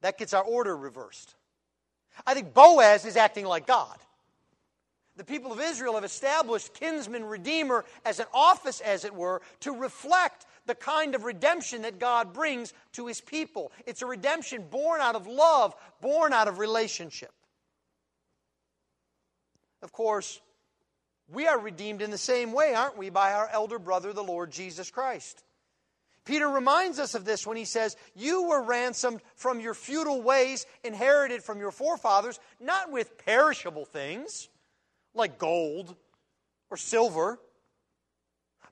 That 0.00 0.18
gets 0.18 0.34
our 0.34 0.42
order 0.42 0.76
reversed. 0.76 1.34
I 2.26 2.34
think 2.34 2.52
Boaz 2.52 3.04
is 3.04 3.16
acting 3.16 3.46
like 3.46 3.66
God 3.66 3.96
the 5.16 5.24
people 5.24 5.52
of 5.52 5.60
Israel 5.60 5.94
have 5.94 6.04
established 6.04 6.72
kinsman 6.72 7.24
redeemer 7.24 7.84
as 8.04 8.18
an 8.18 8.26
office, 8.32 8.80
as 8.80 9.04
it 9.04 9.14
were, 9.14 9.42
to 9.60 9.72
reflect 9.72 10.46
the 10.66 10.74
kind 10.74 11.14
of 11.14 11.24
redemption 11.24 11.82
that 11.82 11.98
God 11.98 12.32
brings 12.32 12.72
to 12.92 13.06
his 13.06 13.20
people. 13.20 13.72
It's 13.86 14.02
a 14.02 14.06
redemption 14.06 14.64
born 14.70 15.00
out 15.00 15.14
of 15.14 15.26
love, 15.26 15.74
born 16.00 16.32
out 16.32 16.48
of 16.48 16.58
relationship. 16.58 17.32
Of 19.82 19.92
course, 19.92 20.40
we 21.28 21.46
are 21.46 21.58
redeemed 21.58 22.00
in 22.00 22.10
the 22.10 22.18
same 22.18 22.52
way, 22.52 22.74
aren't 22.74 22.96
we, 22.96 23.10
by 23.10 23.32
our 23.32 23.48
elder 23.52 23.78
brother, 23.78 24.12
the 24.12 24.22
Lord 24.22 24.50
Jesus 24.50 24.90
Christ. 24.90 25.44
Peter 26.24 26.48
reminds 26.48 27.00
us 27.00 27.14
of 27.14 27.24
this 27.24 27.46
when 27.46 27.56
he 27.56 27.64
says, 27.64 27.96
You 28.14 28.44
were 28.44 28.62
ransomed 28.62 29.20
from 29.34 29.60
your 29.60 29.74
futile 29.74 30.22
ways, 30.22 30.66
inherited 30.84 31.42
from 31.42 31.58
your 31.58 31.72
forefathers, 31.72 32.38
not 32.60 32.92
with 32.92 33.18
perishable 33.18 33.84
things 33.84 34.48
like 35.14 35.38
gold 35.38 35.94
or 36.70 36.76
silver, 36.76 37.38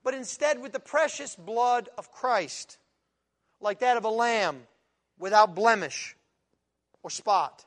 but 0.02 0.14
instead 0.14 0.60
with 0.60 0.72
the 0.72 0.80
precious 0.80 1.36
blood 1.36 1.88
of 1.98 2.12
Christ, 2.12 2.78
like 3.60 3.80
that 3.80 3.96
of 3.96 4.04
a 4.04 4.10
lamb 4.10 4.62
without 5.18 5.54
blemish 5.54 6.16
or 7.02 7.10
spot. 7.10 7.64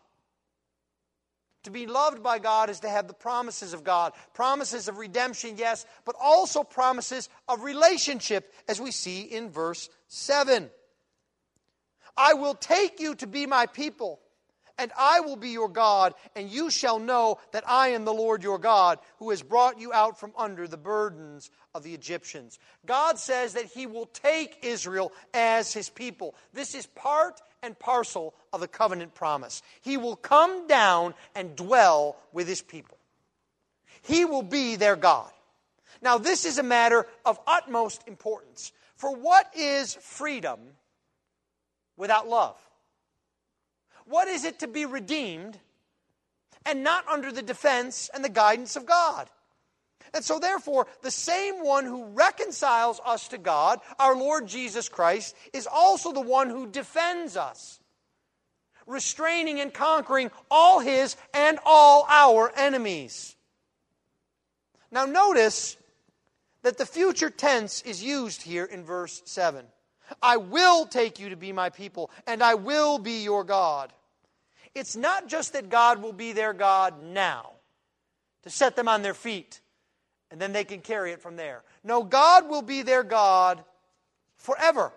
To 1.64 1.72
be 1.72 1.88
loved 1.88 2.22
by 2.22 2.40
God 2.40 2.70
is 2.70 2.82
to 2.82 2.90
have 2.90 3.08
the 3.08 3.14
promises 3.14 3.74
of 3.74 3.86
God. 3.86 4.12
Promises 4.34 4.90
of 4.90 4.98
redemption, 4.98 5.56
yes, 5.58 5.86
but 6.04 6.16
also 6.22 6.64
promises 6.64 7.30
of 7.48 7.64
relationship, 7.64 8.54
as 8.68 8.82
we 8.82 8.92
see 8.92 9.22
in 9.22 9.50
verse 9.50 9.90
7. 10.10 10.70
I 12.18 12.34
will 12.34 12.54
take 12.54 13.00
you 13.00 13.16
to 13.16 13.28
be 13.28 13.46
my 13.46 13.66
people, 13.66 14.20
and 14.78 14.92
I 14.98 15.20
will 15.20 15.36
be 15.36 15.50
your 15.50 15.70
God, 15.70 16.14
and 16.36 16.50
you 16.50 16.70
shall 16.70 17.00
know 17.00 17.40
that 17.52 17.64
I 17.68 17.90
am 17.90 18.06
the 18.06 18.14
Lord 18.14 18.44
your 18.44 18.58
God, 18.58 19.00
who 19.20 19.30
has 19.30 19.42
brought 19.42 19.80
you 19.80 19.94
out 19.94 20.20
from 20.20 20.34
under 20.38 20.68
the 20.68 20.78
burdens 20.78 21.52
of 21.76 21.84
the 21.84 21.94
Egyptians. 21.94 22.60
God 22.86 23.20
says 23.20 23.54
that 23.54 23.66
he 23.66 23.86
will 23.86 24.08
take 24.08 24.60
Israel 24.64 25.12
as 25.34 25.74
his 25.74 25.90
people. 25.90 26.36
This 26.54 26.74
is 26.76 26.88
part 26.88 27.42
and 27.62 27.78
parcel 27.78 28.34
of 28.52 28.62
the 28.62 28.68
covenant 28.68 29.14
promise. 29.14 29.62
He 29.82 29.98
will 29.98 30.16
come 30.16 30.68
down 30.68 31.14
and 31.36 31.56
dwell 31.56 32.18
with 32.32 32.48
his 32.48 32.62
people, 32.62 32.98
he 34.02 34.26
will 34.26 34.44
be 34.44 34.76
their 34.76 34.96
God. 34.96 35.30
Now, 36.02 36.18
this 36.18 36.44
is 36.44 36.58
a 36.58 36.64
matter 36.64 37.08
of 37.24 37.40
utmost 37.48 38.04
importance. 38.08 38.74
For 38.96 39.16
what 39.16 39.50
is 39.56 39.94
freedom 39.94 40.60
without 41.96 42.28
love? 42.28 42.58
What 44.06 44.28
is 44.28 44.44
it 44.44 44.60
to 44.60 44.68
be 44.68 44.86
redeemed 44.86 45.60
and 46.66 46.84
not 46.84 47.08
under 47.08 47.32
the 47.32 47.42
defense 47.42 48.10
and 48.14 48.24
the 48.24 48.30
guidance 48.30 48.76
of 48.76 48.86
God? 48.86 49.30
And 50.14 50.24
so, 50.24 50.38
therefore, 50.38 50.88
the 51.02 51.10
same 51.10 51.64
one 51.64 51.86
who 51.86 52.06
reconciles 52.06 53.02
us 53.04 53.30
to 53.30 53.38
God, 53.38 53.80
our 53.98 54.16
Lord 54.16 54.48
Jesus 54.48 54.88
Christ, 54.88 55.36
is 55.54 55.68
also 55.68 56.12
the 56.12 56.22
one 56.22 56.50
who 56.50 56.68
defends 56.68 57.36
us, 57.36 57.80
restraining 58.86 59.60
and 59.60 59.74
conquering 59.74 60.30
all 60.52 60.80
his 60.80 61.16
and 61.34 61.58
all 61.66 62.06
our 62.10 62.52
enemies. 62.56 63.36
Now, 64.92 65.06
notice 65.06 65.78
that 66.62 66.78
the 66.78 66.86
future 66.86 67.32
tense 67.32 67.82
is 67.82 68.04
used 68.04 68.44
here 68.44 68.66
in 68.66 68.84
verse 68.84 69.24
7. 69.26 69.66
I 70.22 70.38
will 70.38 70.86
take 70.86 71.20
you 71.20 71.30
to 71.30 71.36
be 71.36 71.52
my 71.52 71.70
people, 71.70 72.12
and 72.28 72.44
I 72.44 72.56
will 72.56 72.98
be 72.98 73.24
your 73.24 73.44
God. 73.44 73.92
It's 74.76 74.96
not 74.96 75.28
just 75.28 75.54
that 75.54 75.70
God 75.70 76.02
will 76.02 76.14
be 76.14 76.34
their 76.34 76.54
God 76.54 77.04
now 77.04 77.52
to 78.44 78.50
set 78.50 78.76
them 78.76 78.88
on 78.88 79.02
their 79.02 79.14
feet, 79.14 79.62
and 80.32 80.42
then 80.42 80.52
they 80.52 80.64
can 80.64 80.82
carry 80.82 81.12
it 81.12 81.22
from 81.22 81.36
there. 81.36 81.64
No, 81.84 82.04
God 82.04 82.50
will 82.50 82.62
be 82.62 82.82
their 82.82 83.04
God 83.04 83.64
forever. 84.38 84.92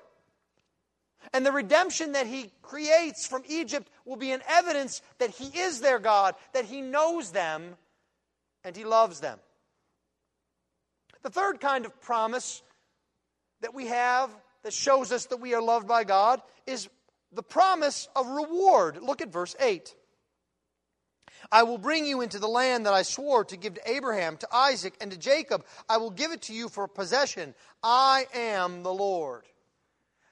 And 1.32 1.44
the 1.44 1.52
redemption 1.52 2.12
that 2.12 2.26
He 2.26 2.52
creates 2.62 3.26
from 3.26 3.42
Egypt 3.48 3.90
will 4.04 4.16
be 4.16 4.32
an 4.32 4.42
evidence 4.48 5.02
that 5.18 5.30
He 5.30 5.58
is 5.58 5.80
their 5.80 5.98
God, 5.98 6.34
that 6.52 6.64
He 6.64 6.80
knows 6.80 7.32
them, 7.32 7.76
and 8.64 8.76
He 8.76 8.84
loves 8.84 9.20
them. 9.20 9.38
The 11.22 11.30
third 11.30 11.60
kind 11.60 11.84
of 11.84 12.00
promise 12.00 12.62
that 13.60 13.74
we 13.74 13.86
have 13.86 14.30
that 14.66 14.72
shows 14.72 15.12
us 15.12 15.26
that 15.26 15.36
we 15.36 15.54
are 15.54 15.62
loved 15.62 15.86
by 15.86 16.02
God 16.02 16.42
is 16.66 16.88
the 17.30 17.42
promise 17.42 18.08
of 18.16 18.26
reward. 18.26 18.98
Look 19.00 19.22
at 19.22 19.32
verse 19.32 19.54
8. 19.60 19.94
I 21.52 21.62
will 21.62 21.78
bring 21.78 22.04
you 22.04 22.20
into 22.20 22.40
the 22.40 22.48
land 22.48 22.84
that 22.84 22.92
I 22.92 23.02
swore 23.02 23.44
to 23.44 23.56
give 23.56 23.74
to 23.74 23.88
Abraham, 23.88 24.36
to 24.38 24.48
Isaac, 24.52 24.94
and 25.00 25.12
to 25.12 25.16
Jacob. 25.16 25.64
I 25.88 25.98
will 25.98 26.10
give 26.10 26.32
it 26.32 26.42
to 26.42 26.52
you 26.52 26.68
for 26.68 26.88
possession. 26.88 27.54
I 27.80 28.26
am 28.34 28.82
the 28.82 28.92
Lord. 28.92 29.44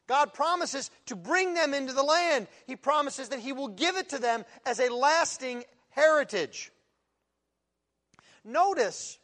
God 0.08 0.34
promises 0.34 0.90
to 1.06 1.14
bring 1.14 1.54
them 1.54 1.72
into 1.72 1.92
the 1.92 2.02
land. 2.02 2.48
He 2.66 2.74
promises 2.74 3.28
that 3.28 3.38
He 3.38 3.52
will 3.52 3.68
give 3.68 3.96
it 3.96 4.08
to 4.08 4.18
them 4.18 4.44
as 4.66 4.80
a 4.80 4.92
lasting 4.92 5.62
heritage. 5.90 6.72
Notice 8.44 9.16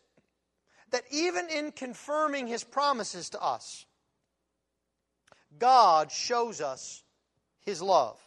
that 0.93 1.03
even 1.11 1.49
in 1.49 1.73
confirming 1.73 2.47
His 2.47 2.63
promises 2.63 3.31
to 3.31 3.43
us, 3.43 3.87
God 5.59 6.11
shows 6.11 6.61
us 6.61 7.03
his 7.61 7.83
love. 7.83 8.19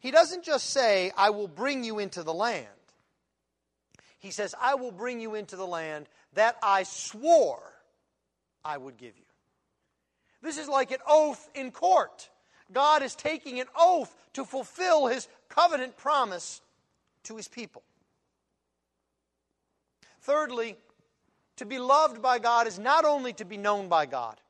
He 0.00 0.10
doesn't 0.10 0.44
just 0.44 0.70
say, 0.70 1.10
I 1.16 1.30
will 1.30 1.48
bring 1.48 1.82
you 1.82 1.98
into 1.98 2.22
the 2.22 2.34
land. 2.34 2.66
He 4.18 4.30
says, 4.30 4.54
I 4.60 4.74
will 4.74 4.92
bring 4.92 5.20
you 5.20 5.34
into 5.34 5.56
the 5.56 5.66
land 5.66 6.08
that 6.34 6.56
I 6.62 6.82
swore 6.84 7.62
I 8.64 8.76
would 8.76 8.96
give 8.96 9.16
you. 9.16 9.24
This 10.42 10.58
is 10.58 10.68
like 10.68 10.90
an 10.90 10.98
oath 11.08 11.48
in 11.54 11.70
court. 11.70 12.28
God 12.72 13.02
is 13.02 13.14
taking 13.14 13.60
an 13.60 13.66
oath 13.78 14.14
to 14.34 14.44
fulfill 14.44 15.06
his 15.06 15.28
covenant 15.48 15.96
promise 15.96 16.60
to 17.24 17.36
his 17.36 17.48
people. 17.48 17.82
Thirdly, 20.22 20.76
To 21.56 21.64
be 21.64 21.78
loved 21.78 22.20
by 22.20 22.38
God 22.38 22.66
is 22.66 22.78
not 22.78 23.04
only 23.04 23.32
to 23.34 23.44
be 23.44 23.56
known 23.56 23.88
by 23.88 24.06
God, 24.06 24.40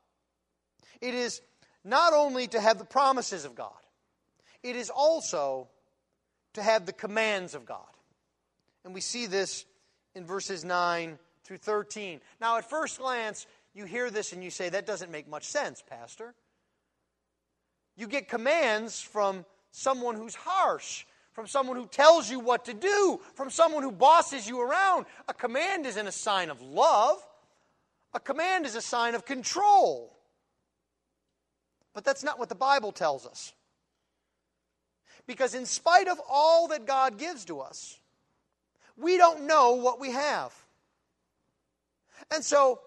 it 1.01 1.13
is 1.13 1.41
not 1.83 2.13
only 2.13 2.47
to 2.47 2.59
have 2.59 2.77
the 2.79 2.85
promises 2.85 3.45
of 3.45 3.55
God, 3.55 3.71
it 4.63 4.75
is 4.75 4.89
also 4.89 5.67
to 6.53 6.61
have 6.61 6.85
the 6.85 6.93
commands 6.93 7.55
of 7.55 7.65
God. 7.65 7.85
And 8.83 8.93
we 8.93 9.01
see 9.01 9.25
this 9.25 9.65
in 10.15 10.25
verses 10.25 10.65
9 10.65 11.19
through 11.43 11.57
13. 11.57 12.19
Now, 12.41 12.57
at 12.57 12.69
first 12.69 12.99
glance, 12.99 13.45
you 13.73 13.85
hear 13.85 14.09
this 14.09 14.33
and 14.33 14.43
you 14.43 14.49
say, 14.49 14.69
that 14.69 14.87
doesn't 14.87 15.11
make 15.11 15.29
much 15.29 15.43
sense, 15.43 15.83
Pastor. 15.87 16.33
You 17.95 18.07
get 18.07 18.27
commands 18.27 18.99
from 18.99 19.45
someone 19.71 20.15
who's 20.15 20.35
harsh, 20.35 21.05
from 21.33 21.47
someone 21.47 21.77
who 21.77 21.85
tells 21.85 22.29
you 22.29 22.39
what 22.39 22.65
to 22.65 22.73
do, 22.73 23.19
from 23.35 23.49
someone 23.49 23.83
who 23.83 23.91
bosses 23.91 24.47
you 24.47 24.59
around. 24.59 25.05
A 25.27 25.33
command 25.33 25.85
isn't 25.85 26.07
a 26.07 26.11
sign 26.11 26.49
of 26.49 26.61
love, 26.61 27.17
a 28.13 28.19
command 28.19 28.65
is 28.65 28.75
a 28.75 28.81
sign 28.81 29.13
of 29.13 29.25
control. 29.25 30.16
But 31.97 32.05
that's 32.05 32.23
not 32.23 32.37
what 32.37 32.47
the 32.47 32.53
Bible 32.53 32.91
tells 32.91 33.25
us. 33.25 33.53
Because, 35.25 35.55
in 35.55 35.65
spite 35.65 36.07
of 36.07 36.21
all 36.29 36.67
that 36.67 36.85
God 36.85 37.17
gives 37.17 37.45
to 37.45 37.61
us, 37.61 37.99
we 38.97 39.17
don't 39.17 39.47
know 39.47 39.73
what 39.73 39.99
we 39.99 40.11
have. 40.11 40.53
And 42.31 42.43
so, 42.43 42.81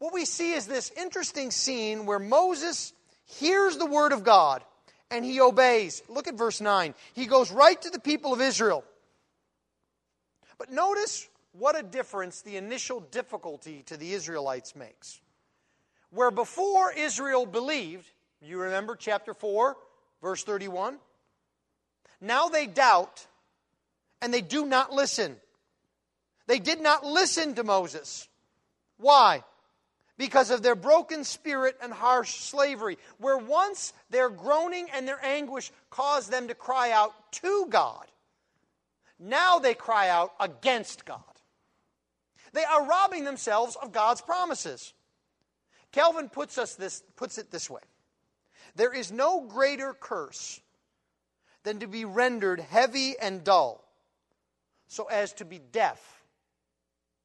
what 0.00 0.12
we 0.12 0.24
see 0.24 0.52
is 0.52 0.66
this 0.66 0.90
interesting 0.96 1.52
scene 1.52 2.06
where 2.06 2.18
Moses 2.18 2.92
hears 3.24 3.76
the 3.76 3.86
word 3.86 4.10
of 4.10 4.24
God 4.24 4.64
and 5.12 5.24
he 5.24 5.40
obeys. 5.40 6.02
Look 6.08 6.26
at 6.26 6.34
verse 6.34 6.60
9. 6.60 6.96
He 7.14 7.26
goes 7.26 7.52
right 7.52 7.80
to 7.82 7.90
the 7.90 8.00
people 8.00 8.32
of 8.32 8.40
Israel. 8.40 8.82
But 10.58 10.72
notice 10.72 11.28
what 11.52 11.78
a 11.78 11.84
difference 11.84 12.42
the 12.42 12.56
initial 12.56 12.98
difficulty 12.98 13.84
to 13.86 13.96
the 13.96 14.12
Israelites 14.12 14.74
makes. 14.74 15.20
Where 16.10 16.30
before 16.30 16.92
Israel 16.92 17.46
believed, 17.46 18.06
you 18.40 18.58
remember 18.58 18.96
chapter 18.96 19.34
4, 19.34 19.76
verse 20.22 20.42
31? 20.44 20.98
Now 22.20 22.48
they 22.48 22.66
doubt 22.66 23.26
and 24.20 24.32
they 24.32 24.40
do 24.40 24.66
not 24.66 24.92
listen. 24.92 25.36
They 26.46 26.58
did 26.58 26.80
not 26.80 27.04
listen 27.04 27.54
to 27.56 27.64
Moses. 27.64 28.28
Why? 28.96 29.44
Because 30.16 30.50
of 30.50 30.62
their 30.62 30.74
broken 30.74 31.22
spirit 31.24 31.76
and 31.80 31.92
harsh 31.92 32.40
slavery, 32.40 32.98
where 33.18 33.38
once 33.38 33.92
their 34.10 34.30
groaning 34.30 34.88
and 34.92 35.06
their 35.06 35.24
anguish 35.24 35.70
caused 35.90 36.32
them 36.32 36.48
to 36.48 36.54
cry 36.54 36.90
out 36.90 37.12
to 37.32 37.66
God. 37.68 38.06
Now 39.20 39.58
they 39.58 39.74
cry 39.74 40.08
out 40.08 40.32
against 40.40 41.04
God. 41.04 41.22
They 42.52 42.64
are 42.64 42.86
robbing 42.86 43.24
themselves 43.24 43.76
of 43.76 43.92
God's 43.92 44.22
promises. 44.22 44.94
Calvin 45.92 46.28
puts, 46.28 46.58
us 46.58 46.74
this, 46.74 47.02
puts 47.16 47.38
it 47.38 47.50
this 47.50 47.70
way 47.70 47.80
There 48.76 48.92
is 48.92 49.10
no 49.10 49.40
greater 49.42 49.94
curse 49.94 50.60
than 51.64 51.80
to 51.80 51.86
be 51.86 52.04
rendered 52.04 52.60
heavy 52.60 53.18
and 53.18 53.44
dull, 53.44 53.84
so 54.86 55.04
as 55.06 55.32
to 55.34 55.44
be 55.44 55.58
deaf 55.58 56.22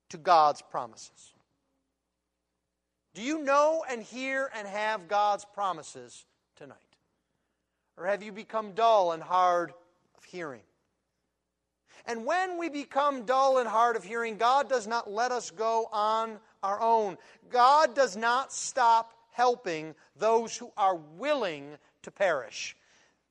to 0.10 0.18
God's 0.18 0.62
promises. 0.62 1.34
Do 3.14 3.22
you 3.22 3.44
know 3.44 3.86
and 3.90 4.02
hear 4.02 4.50
and 4.56 4.68
have 4.68 5.08
God's 5.08 5.46
promises 5.54 6.26
tonight? 6.56 6.78
Or 7.96 8.08
have 8.08 8.24
you 8.24 8.32
become 8.32 8.72
dull 8.72 9.12
and 9.12 9.22
hard 9.22 9.72
of 10.18 10.24
hearing? 10.24 10.62
And 12.06 12.26
when 12.26 12.58
we 12.58 12.70
become 12.70 13.26
dull 13.26 13.60
and 13.60 13.68
hard 13.68 13.96
of 13.96 14.04
hearing, 14.04 14.38
God 14.38 14.68
does 14.68 14.88
not 14.88 15.10
let 15.10 15.32
us 15.32 15.52
go 15.52 15.88
on 15.92 16.40
our 16.64 16.82
own. 16.82 17.18
God 17.50 17.94
does 17.94 18.18
not 18.18 18.52
stop 18.52 19.14
helping 19.32 19.94
those 20.16 20.58
who 20.58 20.72
are 20.78 20.96
willing 20.96 21.78
to 22.04 22.12
perish. 22.12 22.76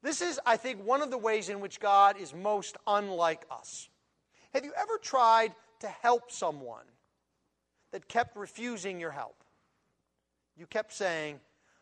This 0.03 0.21
is, 0.21 0.41
I 0.45 0.57
think, 0.57 0.85
one 0.85 1.03
of 1.03 1.11
the 1.11 1.19
ways 1.19 1.49
in 1.49 1.61
which 1.61 1.81
God 1.81 2.17
is 2.17 2.35
most 2.35 2.77
unlike 2.87 3.45
us. 3.51 3.89
Have 4.53 4.65
you 4.65 4.73
ever 4.77 4.99
tried 4.99 5.55
to 5.81 5.89
help 5.89 6.31
someone 6.31 6.85
that 7.93 8.09
kept 8.09 8.37
refusing 8.37 9.01
your 9.01 9.13
help? 9.13 9.43
You 10.57 10.67
kept 10.67 10.93
saying, 10.93 11.41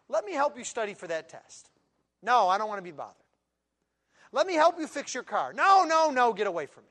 Let 0.09 0.25
me 0.25 0.33
help 0.33 0.57
you 0.57 0.65
study 0.65 0.95
for 0.95 1.07
that 1.07 1.29
test. 1.29 1.71
No, 2.23 2.49
I 2.49 2.59
don't 2.59 2.69
want 2.69 2.79
to 2.79 2.83
be 2.83 2.93
bothered. 2.93 3.15
Let 4.33 4.47
me 4.47 4.55
help 4.55 4.79
you 4.79 4.87
fix 4.87 5.15
your 5.15 5.23
car. 5.23 5.53
No, 5.53 5.85
no, 5.85 6.11
no, 6.11 6.33
get 6.33 6.47
away 6.47 6.67
from 6.67 6.85
me. 6.85 6.91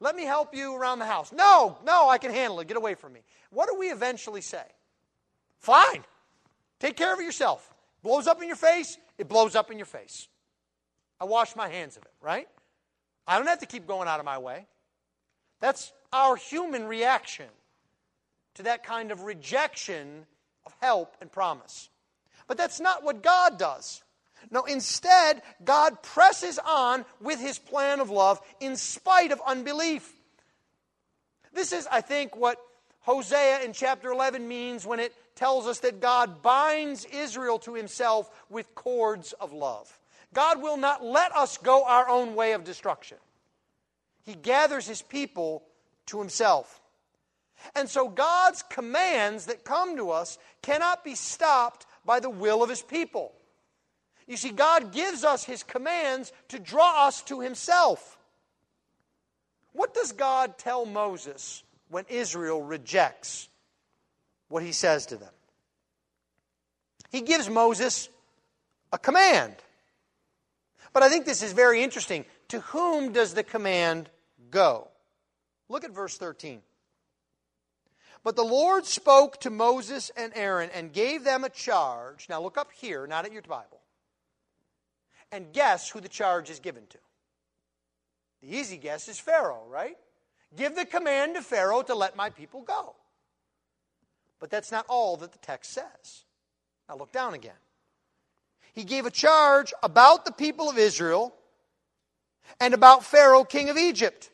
Let 0.00 0.14
me 0.14 0.24
help 0.24 0.54
you 0.54 0.76
around 0.76 1.00
the 1.00 1.06
house. 1.06 1.32
No, 1.32 1.78
no, 1.84 2.08
I 2.08 2.18
can 2.18 2.30
handle 2.30 2.60
it. 2.60 2.68
Get 2.68 2.76
away 2.76 2.94
from 2.94 3.12
me. 3.12 3.20
What 3.50 3.68
do 3.68 3.76
we 3.78 3.86
eventually 3.86 4.40
say? 4.40 4.62
Fine. 5.58 6.04
Take 6.78 6.96
care 6.96 7.12
of 7.12 7.20
yourself. 7.20 7.74
Blows 8.02 8.26
up 8.26 8.40
in 8.40 8.46
your 8.46 8.56
face, 8.56 8.96
it 9.18 9.28
blows 9.28 9.56
up 9.56 9.70
in 9.70 9.78
your 9.78 9.86
face. 9.86 10.28
I 11.20 11.24
wash 11.24 11.56
my 11.56 11.68
hands 11.68 11.96
of 11.96 12.04
it, 12.04 12.12
right? 12.20 12.48
I 13.26 13.38
don't 13.38 13.48
have 13.48 13.58
to 13.58 13.66
keep 13.66 13.86
going 13.86 14.08
out 14.08 14.20
of 14.20 14.24
my 14.24 14.38
way. 14.38 14.66
That's 15.60 15.92
our 16.12 16.36
human 16.36 16.86
reaction 16.86 17.46
to 18.54 18.62
that 18.64 18.84
kind 18.84 19.10
of 19.10 19.22
rejection 19.22 20.26
of 20.64 20.74
help 20.80 21.16
and 21.20 21.30
promise. 21.30 21.90
But 22.46 22.56
that's 22.56 22.80
not 22.80 23.02
what 23.02 23.22
God 23.22 23.58
does. 23.58 24.02
No, 24.50 24.64
instead, 24.64 25.42
God 25.64 26.02
presses 26.02 26.58
on 26.58 27.04
with 27.20 27.40
his 27.40 27.58
plan 27.58 28.00
of 28.00 28.10
love 28.10 28.40
in 28.60 28.76
spite 28.76 29.32
of 29.32 29.40
unbelief. 29.46 30.12
This 31.52 31.72
is, 31.72 31.86
I 31.90 32.00
think, 32.00 32.36
what 32.36 32.58
Hosea 33.00 33.62
in 33.62 33.72
chapter 33.72 34.10
11 34.10 34.46
means 34.46 34.86
when 34.86 35.00
it 35.00 35.14
tells 35.34 35.66
us 35.66 35.80
that 35.80 36.00
God 36.00 36.42
binds 36.42 37.04
Israel 37.06 37.58
to 37.60 37.74
himself 37.74 38.30
with 38.50 38.74
cords 38.74 39.32
of 39.34 39.52
love. 39.52 39.98
God 40.34 40.62
will 40.62 40.76
not 40.76 41.04
let 41.04 41.34
us 41.34 41.56
go 41.58 41.84
our 41.84 42.08
own 42.08 42.34
way 42.34 42.52
of 42.52 42.64
destruction. 42.64 43.18
He 44.24 44.34
gathers 44.34 44.86
his 44.86 45.00
people 45.00 45.62
to 46.06 46.18
himself. 46.18 46.80
And 47.74 47.88
so 47.88 48.08
God's 48.08 48.62
commands 48.62 49.46
that 49.46 49.64
come 49.64 49.96
to 49.96 50.10
us 50.10 50.38
cannot 50.62 51.02
be 51.02 51.14
stopped 51.14 51.86
by 52.04 52.20
the 52.20 52.30
will 52.30 52.62
of 52.62 52.68
his 52.68 52.82
people. 52.82 53.32
You 54.28 54.36
see, 54.36 54.50
God 54.50 54.92
gives 54.92 55.24
us 55.24 55.42
his 55.42 55.62
commands 55.62 56.32
to 56.48 56.58
draw 56.58 57.06
us 57.06 57.22
to 57.22 57.40
himself. 57.40 58.18
What 59.72 59.94
does 59.94 60.12
God 60.12 60.58
tell 60.58 60.84
Moses 60.84 61.64
when 61.88 62.04
Israel 62.08 62.62
rejects 62.62 63.48
what 64.48 64.62
he 64.62 64.72
says 64.72 65.06
to 65.06 65.16
them? 65.16 65.32
He 67.10 67.22
gives 67.22 67.48
Moses 67.48 68.10
a 68.92 68.98
command. 68.98 69.54
But 70.92 71.02
I 71.02 71.08
think 71.08 71.24
this 71.24 71.42
is 71.42 71.52
very 71.52 71.82
interesting. 71.82 72.26
To 72.48 72.60
whom 72.60 73.12
does 73.12 73.32
the 73.32 73.42
command 73.42 74.10
go? 74.50 74.88
Look 75.70 75.84
at 75.84 75.90
verse 75.90 76.18
13. 76.18 76.60
But 78.24 78.36
the 78.36 78.44
Lord 78.44 78.84
spoke 78.84 79.40
to 79.40 79.50
Moses 79.50 80.10
and 80.16 80.32
Aaron 80.34 80.68
and 80.74 80.92
gave 80.92 81.24
them 81.24 81.44
a 81.44 81.48
charge. 81.48 82.26
Now 82.28 82.42
look 82.42 82.58
up 82.58 82.70
here, 82.72 83.06
not 83.06 83.24
at 83.24 83.32
your 83.32 83.42
Bible. 83.42 83.77
And 85.30 85.52
guess 85.52 85.90
who 85.90 86.00
the 86.00 86.08
charge 86.08 86.50
is 86.50 86.60
given 86.60 86.86
to? 86.88 86.98
The 88.42 88.56
easy 88.56 88.76
guess 88.76 89.08
is 89.08 89.18
Pharaoh, 89.18 89.64
right? 89.68 89.96
Give 90.56 90.74
the 90.74 90.86
command 90.86 91.34
to 91.34 91.42
Pharaoh 91.42 91.82
to 91.82 91.94
let 91.94 92.16
my 92.16 92.30
people 92.30 92.62
go. 92.62 92.94
But 94.40 94.50
that's 94.50 94.72
not 94.72 94.86
all 94.88 95.16
that 95.18 95.32
the 95.32 95.38
text 95.38 95.72
says. 95.72 96.24
Now 96.88 96.96
look 96.96 97.12
down 97.12 97.34
again 97.34 97.56
he 98.78 98.84
gave 98.84 99.06
a 99.06 99.10
charge 99.10 99.72
about 99.82 100.24
the 100.24 100.30
people 100.30 100.70
of 100.70 100.78
Israel 100.78 101.34
and 102.60 102.72
about 102.72 103.04
Pharaoh, 103.04 103.42
king 103.42 103.68
of 103.70 103.76
Egypt. 103.76 104.30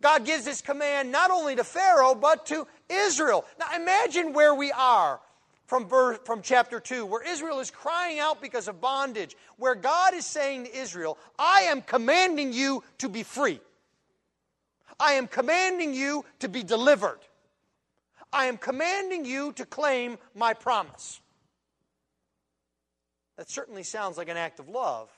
God 0.00 0.24
gives 0.24 0.44
this 0.44 0.60
command 0.60 1.10
not 1.10 1.32
only 1.32 1.56
to 1.56 1.64
Pharaoh, 1.64 2.14
but 2.14 2.46
to 2.46 2.68
Israel. 2.88 3.44
Now 3.58 3.74
imagine 3.74 4.32
where 4.32 4.54
we 4.54 4.70
are 4.70 5.20
from, 5.66 5.88
verse, 5.88 6.18
from 6.24 6.42
chapter 6.42 6.80
2, 6.80 7.06
where 7.06 7.22
Israel 7.26 7.60
is 7.60 7.70
crying 7.70 8.18
out 8.18 8.42
because 8.42 8.68
of 8.68 8.80
bondage, 8.80 9.36
where 9.56 9.74
God 9.74 10.14
is 10.14 10.26
saying 10.26 10.64
to 10.64 10.76
Israel, 10.76 11.18
I 11.38 11.62
am 11.62 11.82
commanding 11.82 12.52
you 12.52 12.82
to 12.98 13.08
be 13.08 13.22
free. 13.22 13.60
I 15.00 15.14
am 15.14 15.26
commanding 15.26 15.94
you 15.94 16.24
to 16.40 16.48
be 16.48 16.62
delivered. 16.62 17.18
I 18.32 18.46
am 18.46 18.56
commanding 18.56 19.24
you 19.24 19.52
to 19.52 19.66
claim 19.66 20.18
my 20.34 20.54
promise. 20.54 21.20
That 23.36 23.50
certainly 23.50 23.82
sounds 23.82 24.16
like 24.16 24.28
an 24.28 24.36
act 24.36 24.60
of 24.60 24.68
love, 24.68 25.10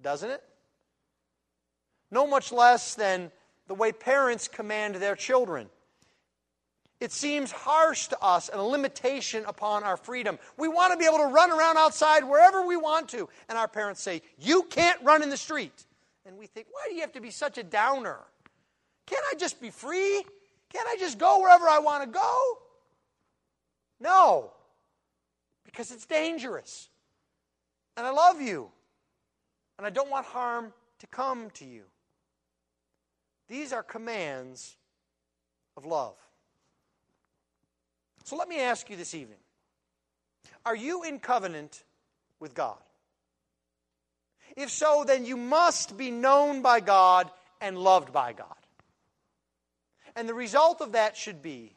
doesn't 0.00 0.30
it? 0.30 0.42
No 2.10 2.26
much 2.26 2.52
less 2.52 2.94
than 2.94 3.30
the 3.66 3.74
way 3.74 3.92
parents 3.92 4.48
command 4.48 4.96
their 4.96 5.16
children. 5.16 5.68
It 6.98 7.12
seems 7.12 7.50
harsh 7.52 8.08
to 8.08 8.18
us 8.22 8.48
and 8.48 8.58
a 8.58 8.64
limitation 8.64 9.44
upon 9.46 9.84
our 9.84 9.98
freedom. 9.98 10.38
We 10.56 10.68
want 10.68 10.92
to 10.92 10.98
be 10.98 11.04
able 11.04 11.18
to 11.18 11.26
run 11.26 11.50
around 11.50 11.76
outside 11.76 12.24
wherever 12.24 12.66
we 12.66 12.76
want 12.76 13.10
to. 13.10 13.28
And 13.48 13.58
our 13.58 13.68
parents 13.68 14.02
say, 14.02 14.22
You 14.38 14.62
can't 14.64 15.02
run 15.02 15.22
in 15.22 15.28
the 15.28 15.36
street. 15.36 15.84
And 16.24 16.38
we 16.38 16.46
think, 16.46 16.68
Why 16.70 16.86
do 16.88 16.94
you 16.94 17.02
have 17.02 17.12
to 17.12 17.20
be 17.20 17.30
such 17.30 17.58
a 17.58 17.62
downer? 17.62 18.18
Can't 19.06 19.24
I 19.30 19.36
just 19.36 19.60
be 19.60 19.70
free? 19.70 20.24
Can't 20.72 20.88
I 20.88 20.96
just 20.98 21.18
go 21.18 21.40
wherever 21.40 21.68
I 21.68 21.78
want 21.78 22.04
to 22.04 22.10
go? 22.10 22.58
No, 24.00 24.52
because 25.64 25.90
it's 25.90 26.06
dangerous. 26.06 26.88
And 27.96 28.06
I 28.06 28.10
love 28.10 28.40
you. 28.40 28.70
And 29.78 29.86
I 29.86 29.90
don't 29.90 30.10
want 30.10 30.26
harm 30.26 30.72
to 30.98 31.06
come 31.06 31.50
to 31.54 31.64
you. 31.64 31.82
These 33.48 33.72
are 33.72 33.82
commands 33.82 34.76
of 35.76 35.84
love. 35.84 36.16
So 38.26 38.34
let 38.34 38.48
me 38.48 38.58
ask 38.60 38.90
you 38.90 38.96
this 38.96 39.14
evening 39.14 39.38
Are 40.66 40.74
you 40.74 41.04
in 41.04 41.20
covenant 41.20 41.84
with 42.40 42.54
God? 42.54 42.76
If 44.56 44.70
so, 44.70 45.04
then 45.06 45.24
you 45.24 45.36
must 45.36 45.96
be 45.96 46.10
known 46.10 46.60
by 46.60 46.80
God 46.80 47.30
and 47.60 47.78
loved 47.78 48.12
by 48.12 48.32
God. 48.32 48.56
And 50.16 50.28
the 50.28 50.34
result 50.34 50.80
of 50.80 50.92
that 50.92 51.16
should 51.16 51.40
be 51.40 51.72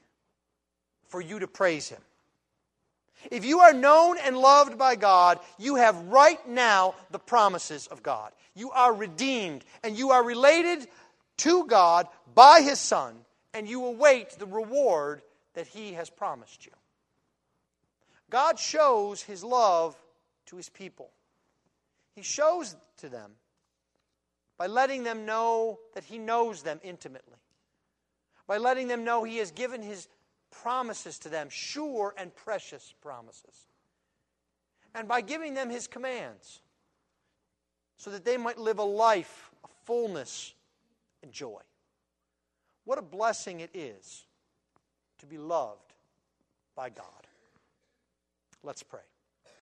for 1.08 1.22
you 1.22 1.40
to 1.40 1.48
praise 1.48 1.90
Him. 1.90 2.02
If 3.30 3.46
you 3.46 3.60
are 3.60 3.74
known 3.74 4.18
and 4.18 4.36
loved 4.36 4.78
by 4.78 4.96
God, 4.96 5.40
you 5.60 5.76
have 5.76 5.98
right 6.08 6.48
now 6.48 6.96
the 7.12 7.20
promises 7.20 7.86
of 7.88 8.02
God. 8.02 8.32
You 8.56 8.72
are 8.72 8.94
redeemed 8.94 9.66
and 9.84 9.96
you 9.96 10.12
are 10.12 10.24
related 10.24 10.88
to 11.38 11.66
God 11.68 12.08
by 12.34 12.62
His 12.62 12.80
Son, 12.80 13.14
and 13.54 13.68
you 13.68 13.86
await 13.86 14.32
the 14.32 14.48
reward 14.48 15.22
that 15.54 15.68
He 15.68 15.94
has 15.94 16.10
promised 16.10 16.66
you. 16.66 16.72
God 18.30 18.60
shows 18.60 19.24
His 19.24 19.44
love 19.44 19.96
to 20.48 20.58
His 20.58 20.70
people. 20.70 21.12
He 22.16 22.22
shows 22.22 22.76
to 22.98 23.10
them 23.10 23.32
by 24.58 24.68
letting 24.68 25.04
them 25.04 25.26
know 25.26 25.80
that 25.94 26.04
He 26.04 26.18
knows 26.18 26.64
them 26.64 26.80
intimately, 26.84 27.38
by 28.48 28.58
letting 28.58 28.88
them 28.88 29.04
know 29.04 29.24
He 29.24 29.38
has 29.38 29.52
given 29.52 29.82
His 29.82 30.08
promises 30.52 31.20
to 31.20 31.30
them, 31.30 31.48
sure 31.50 32.14
and 32.18 32.36
precious 32.36 32.94
promises, 33.02 33.68
and 34.94 35.08
by 35.08 35.22
giving 35.22 35.54
them 35.54 35.70
His 35.70 35.88
commands 35.88 36.62
so 37.98 38.10
that 38.12 38.26
they 38.26 38.38
might 38.38 38.58
live 38.58 38.80
a 38.80 38.84
life 38.84 39.52
of 39.64 39.70
fullness 39.86 40.54
and 41.22 41.32
joy. 41.32 41.60
What 42.86 42.98
a 42.98 43.02
blessing 43.04 43.60
it 43.60 43.72
is 43.74 44.26
to 45.20 45.26
be 45.26 45.38
loved 45.38 45.94
by 46.76 46.90
God. 46.90 47.06
Let's 48.64 48.84
pray. 48.84 49.02